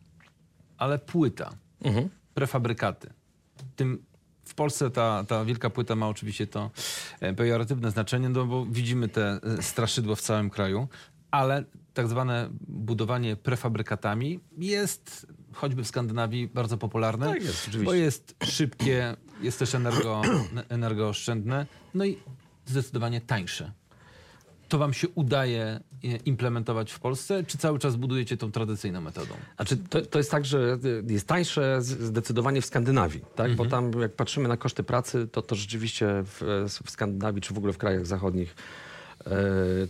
ale 0.79 0.99
płyta. 0.99 1.51
Prefabrykaty. 2.35 3.13
Tym 3.77 4.05
w 4.45 4.55
Polsce 4.55 4.91
ta, 4.91 5.25
ta 5.29 5.45
wielka 5.45 5.71
płyta 5.71 5.97
ma 5.97 6.09
oczywiście 6.09 6.47
to 6.47 6.71
e, 7.21 7.35
pejoratywne 7.35 7.91
znaczenie, 7.91 8.29
no 8.29 8.45
bo 8.45 8.67
widzimy 8.67 9.09
te 9.09 9.41
e, 9.59 9.63
straszydła 9.63 10.17
w 10.17 10.21
całym 10.21 10.51
kraju, 10.51 10.89
ale 11.31 11.65
tak 11.95 12.09
zwane 12.09 12.49
budowanie 12.61 13.37
prefabrykatami 13.37 14.41
jest 14.59 15.27
choćby 15.53 15.85
w 15.85 15.89
Skandynawii 15.89 16.49
bardzo 16.49 16.79
popularne, 16.79 17.27
Tak 17.27 17.43
jest, 17.43 17.83
bo 17.83 17.95
jest 17.95 18.37
szybkie, 18.45 19.17
jest 19.43 19.59
też 19.59 19.75
energo, 19.75 20.23
energooszczędne, 20.69 21.67
no 21.95 22.05
i 22.05 22.19
zdecydowanie 22.67 23.21
tańsze. 23.21 23.73
To 24.69 24.79
wam 24.79 24.93
się 24.95 25.09
udaje 25.09 25.65
e, 25.65 25.81
implementować 26.17 26.93
w 26.93 27.01
Polsce, 27.01 27.45
czy 27.45 27.59
cały 27.59 27.79
czas 27.79 27.97
budujecie 27.97 28.37
tą 28.37 28.53
tradycyjną 28.53 29.01
metodą? 29.01 29.35
Znaczy, 29.57 29.77
to, 29.77 30.03
to 30.03 30.19
jest 30.19 30.31
tak, 30.31 30.45
że 30.45 30.79
jest 31.09 31.29
tańsze 31.29 31.83
zdecydowanie 31.83 32.61
w 32.61 32.67
Skandynawii, 32.67 33.21
tak? 33.35 33.55
bo 33.55 33.67
tam 33.67 34.01
jak 34.01 34.13
patrzymy 34.13 34.49
na 34.49 34.57
koszty 34.57 34.83
pracy, 34.83 35.29
to, 35.33 35.43
to 35.43 35.55
rzeczywiście 35.55 36.07
w, 36.25 36.67
w 36.85 36.91
Skandynawii 36.91 37.43
czy 37.43 37.55
w 37.55 37.59
ogóle 37.59 37.73
w 37.73 37.79
krajach 37.79 38.07
zachodnich 38.07 38.57
e, 39.27 39.31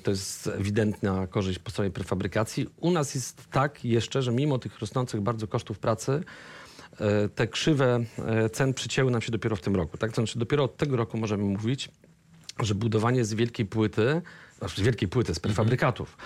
to 0.03 0.11
jest 0.11 0.47
ewidentna 0.47 1.27
korzyść 1.27 1.59
po 1.59 1.71
stronie 1.71 1.91
prefabrykacji. 1.91 2.67
U 2.81 2.91
nas 2.91 3.15
jest 3.15 3.51
tak 3.51 3.85
jeszcze, 3.85 4.23
że 4.23 4.33
mimo 4.33 4.59
tych 4.59 4.79
rosnących 4.79 5.21
bardzo 5.21 5.47
kosztów 5.47 5.79
pracy, 5.79 6.25
e, 7.01 7.29
te 7.29 7.47
krzywe 7.47 8.05
e, 8.19 8.51
cen 8.51 8.75
przycięły 8.75 9.11
nam 9.11 9.21
się 9.21 9.33
dopiero 9.33 9.57
w 9.57 9.61
tym 9.61 9.77
roku. 9.77 9.99
Tak? 9.99 10.11
To 10.11 10.15
znaczy 10.15 10.39
dopiero 10.39 10.65
od 10.65 10.77
tego 10.77 10.97
roku 10.97 11.19
możemy 11.19 11.45
mówić, 11.45 11.91
że 12.61 12.75
budowanie 12.75 13.25
z 13.25 13.35
wielkiej 13.35 13.67
płyty, 13.67 14.23
znaczy 14.59 14.81
z 14.81 14.85
wielkiej 14.85 15.09
płyty, 15.09 15.35
z 15.35 15.41
prefabrykatów, 15.41 16.17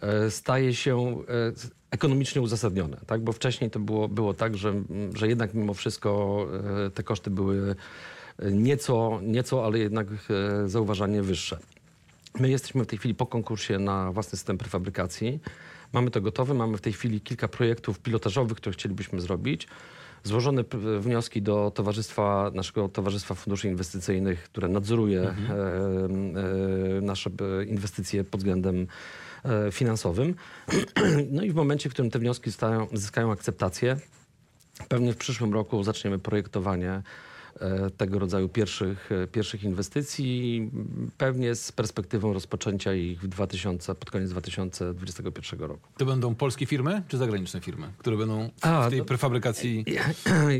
e, 0.00 0.30
staje 0.30 0.74
się 0.74 0.98
e, 1.00 1.52
ekonomicznie 1.90 2.42
uzasadnione, 2.42 2.96
tak? 3.06 3.24
Bo 3.24 3.32
wcześniej 3.32 3.70
to 3.70 3.78
było, 3.78 4.08
było 4.08 4.34
tak, 4.34 4.56
że, 4.56 4.68
mm, 4.68 5.16
że 5.16 5.28
jednak 5.28 5.54
mimo 5.54 5.74
wszystko 5.74 6.46
e, 6.86 6.90
te 6.90 7.02
koszty 7.02 7.30
były 7.30 7.74
nieco, 8.52 9.20
nieco 9.22 9.64
ale 9.64 9.78
jednak 9.78 10.06
zauważalnie 10.66 11.22
wyższe. 11.22 11.58
My 12.40 12.50
jesteśmy 12.50 12.84
w 12.84 12.86
tej 12.86 12.98
chwili 12.98 13.14
po 13.14 13.26
konkursie 13.26 13.78
na 13.78 14.12
własny 14.12 14.30
system 14.30 14.58
prefabrykacji. 14.58 15.40
Mamy 15.92 16.10
to 16.10 16.20
gotowe, 16.20 16.54
mamy 16.54 16.76
w 16.76 16.80
tej 16.80 16.92
chwili 16.92 17.20
kilka 17.20 17.48
projektów 17.48 17.98
pilotażowych, 17.98 18.56
które 18.56 18.72
chcielibyśmy 18.72 19.20
zrobić. 19.20 19.68
Złożone 20.24 20.64
wnioski 21.00 21.42
do 21.42 21.72
towarzystwa, 21.74 22.50
naszego 22.54 22.88
Towarzystwa 22.88 23.34
Funduszy 23.34 23.68
Inwestycyjnych, 23.68 24.42
które 24.42 24.68
nadzoruje 24.68 25.20
e, 25.22 25.32
e, 26.98 27.00
nasze 27.00 27.30
e, 27.60 27.64
inwestycje 27.64 28.24
pod 28.24 28.40
względem 28.40 28.86
finansowym. 29.72 30.34
No 31.30 31.42
i 31.42 31.50
w 31.50 31.54
momencie, 31.54 31.90
w 31.90 31.92
którym 31.92 32.10
te 32.10 32.18
wnioski 32.18 32.50
zyskają 32.92 33.32
akceptację, 33.32 33.96
Pewnie 34.88 35.12
w 35.12 35.16
przyszłym 35.16 35.54
roku 35.54 35.82
zaczniemy 35.82 36.18
projektowanie 36.18 37.02
tego 37.96 38.18
rodzaju 38.18 38.48
pierwszych, 38.48 39.12
e, 39.12 39.26
pierwszych 39.26 39.64
inwestycji, 39.64 40.70
pewnie 41.18 41.54
z 41.54 41.72
perspektywą 41.72 42.32
rozpoczęcia 42.32 42.94
ich 42.94 43.20
w 43.20 43.28
2000, 43.28 43.94
pod 43.94 44.10
koniec 44.10 44.30
2021 44.30 45.60
roku. 45.68 45.88
To 45.98 46.06
będą 46.06 46.34
polskie 46.34 46.66
firmy, 46.66 47.02
czy 47.08 47.16
zagraniczne 47.18 47.60
firmy, 47.60 47.86
które 47.98 48.16
będą 48.16 48.48
w, 48.60 48.66
A, 48.66 48.86
w 48.86 48.90
tej 48.90 48.98
to- 48.98 49.04
prefabrykacji... 49.04 49.84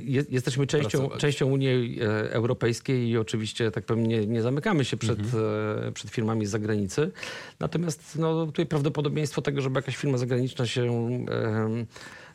Je- 0.05 0.25
Jesteśmy 0.31 0.67
częścią, 0.67 0.99
Pracować. 0.99 1.21
częścią 1.21 1.47
Unii 1.47 1.99
e, 2.03 2.33
Europejskiej 2.33 3.09
i 3.09 3.19
oczywiście 3.19 3.71
tak 3.71 3.85
powiem 3.85 4.07
nie, 4.07 4.27
nie 4.27 4.43
zamykamy 4.43 4.85
się 4.85 4.97
przed, 4.97 5.19
Mhm. 5.21 5.45
e, 5.89 5.93
przed 5.93 6.11
firmami 6.11 6.47
z 6.47 6.51
zagranicy. 6.51 7.11
Natomiast 7.61 8.19
no, 8.19 8.47
tutaj 8.47 8.67
prawdopodobieństwo 8.67 9.43
tego, 9.43 9.61
żeby 9.61 9.79
jakaś 9.79 9.97
firma 9.97 10.19
zagraniczna 10.19 10.67
się 10.67 11.09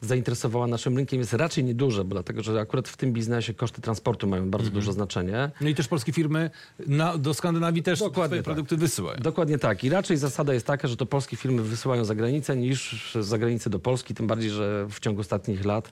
zainteresowała 0.05 0.67
naszym 0.67 0.97
rynkiem 0.97 1.19
jest 1.19 1.33
raczej 1.33 1.63
nieduże, 1.63 2.03
bo 2.03 2.15
dlatego, 2.15 2.43
że 2.43 2.59
akurat 2.59 2.88
w 2.89 2.97
tym 2.97 3.13
biznesie 3.13 3.53
koszty 3.53 3.81
transportu 3.81 4.27
mają 4.27 4.50
bardzo 4.50 4.67
Mhm. 4.67 4.81
duże 4.81 4.93
znaczenie. 4.93 5.51
No 5.62 5.69
i 5.69 5.75
też 5.75 5.88
polskie 5.88 6.12
firmy 6.13 6.50
na, 6.88 7.17
do 7.17 7.33
Skandynawii 7.33 7.83
też 7.83 8.00
Dokładnie 8.00 8.27
swoje 8.27 8.41
tak. 8.41 8.45
produkty 8.45 8.77
wysyłają. 8.77 9.19
Dokładnie 9.19 9.57
tak. 9.57 9.83
I 9.83 9.89
raczej 9.89 10.17
zasada 10.17 10.53
jest 10.53 10.67
taka, 10.67 10.88
że 10.88 10.97
to 10.97 11.05
polskie 11.05 11.38
firmy 11.38 11.62
wysyłają 11.62 12.05
za 12.05 12.15
granicę 12.15 12.55
niż 12.57 13.12
z 13.21 13.25
zagranicy 13.25 13.69
do 13.69 13.79
Polski, 13.79 14.13
tym 14.13 14.27
bardziej, 14.27 14.50
że 14.50 14.88
w 14.89 15.00
ciągu 15.00 15.22
ostatnich 15.22 15.65
lat 15.65 15.87
e, 15.87 15.91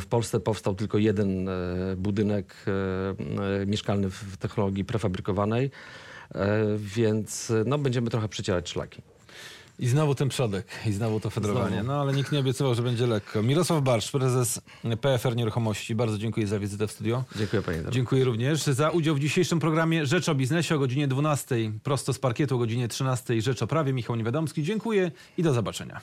w 0.00 0.06
Polsce 0.06 0.40
powstał 0.40 0.74
tylko 0.74 0.98
jeden 0.98 1.48
e, 1.48 1.52
budynek 1.96 2.54
e, 3.62 3.66
mieszkalny 3.66 4.10
w 4.10 4.36
technologii 4.36 4.84
prefabrykowanej, 4.84 5.70
więc 6.78 7.52
no, 7.66 7.78
będziemy 7.78 8.10
trochę 8.10 8.28
przycierać 8.28 8.68
szlaki. 8.70 9.02
I 9.78 9.88
znowu 9.88 10.14
ten 10.14 10.28
przodek, 10.28 10.66
i 10.86 10.92
znowu 10.92 11.20
to 11.20 11.30
fedrowanie. 11.30 11.74
Znowu. 11.74 11.86
No 11.86 12.00
ale 12.00 12.12
nikt 12.12 12.32
nie 12.32 12.38
obiecywał, 12.38 12.74
że 12.74 12.82
będzie 12.82 13.06
lekko. 13.06 13.42
Mirosław 13.42 13.82
Barsz, 13.82 14.10
prezes 14.10 14.60
PFR 15.00 15.36
Nieruchomości. 15.36 15.94
Bardzo 15.94 16.18
dziękuję 16.18 16.46
za 16.46 16.58
wizytę 16.58 16.86
w 16.86 16.92
studio. 16.92 17.24
Dziękuję 17.36 17.62
panie 17.62 17.76
Dariuszu. 17.76 17.94
Dziękuję 17.94 18.24
również 18.24 18.62
za 18.62 18.90
udział 18.90 19.14
w 19.14 19.20
dzisiejszym 19.20 19.60
programie 19.60 20.06
Rzecz 20.06 20.28
o 20.28 20.34
Biznesie 20.34 20.74
o 20.74 20.78
godzinie 20.78 21.08
12, 21.08 21.56
prosto 21.82 22.12
z 22.12 22.18
parkietu 22.18 22.54
o 22.54 22.58
godzinie 22.58 22.88
13 22.88 23.42
Rzecz 23.42 23.62
o 23.62 23.66
Prawie. 23.66 23.92
Michał 23.92 24.16
Niewiadomski. 24.16 24.62
Dziękuję 24.62 25.10
i 25.38 25.42
do 25.42 25.54
zobaczenia. 25.54 26.00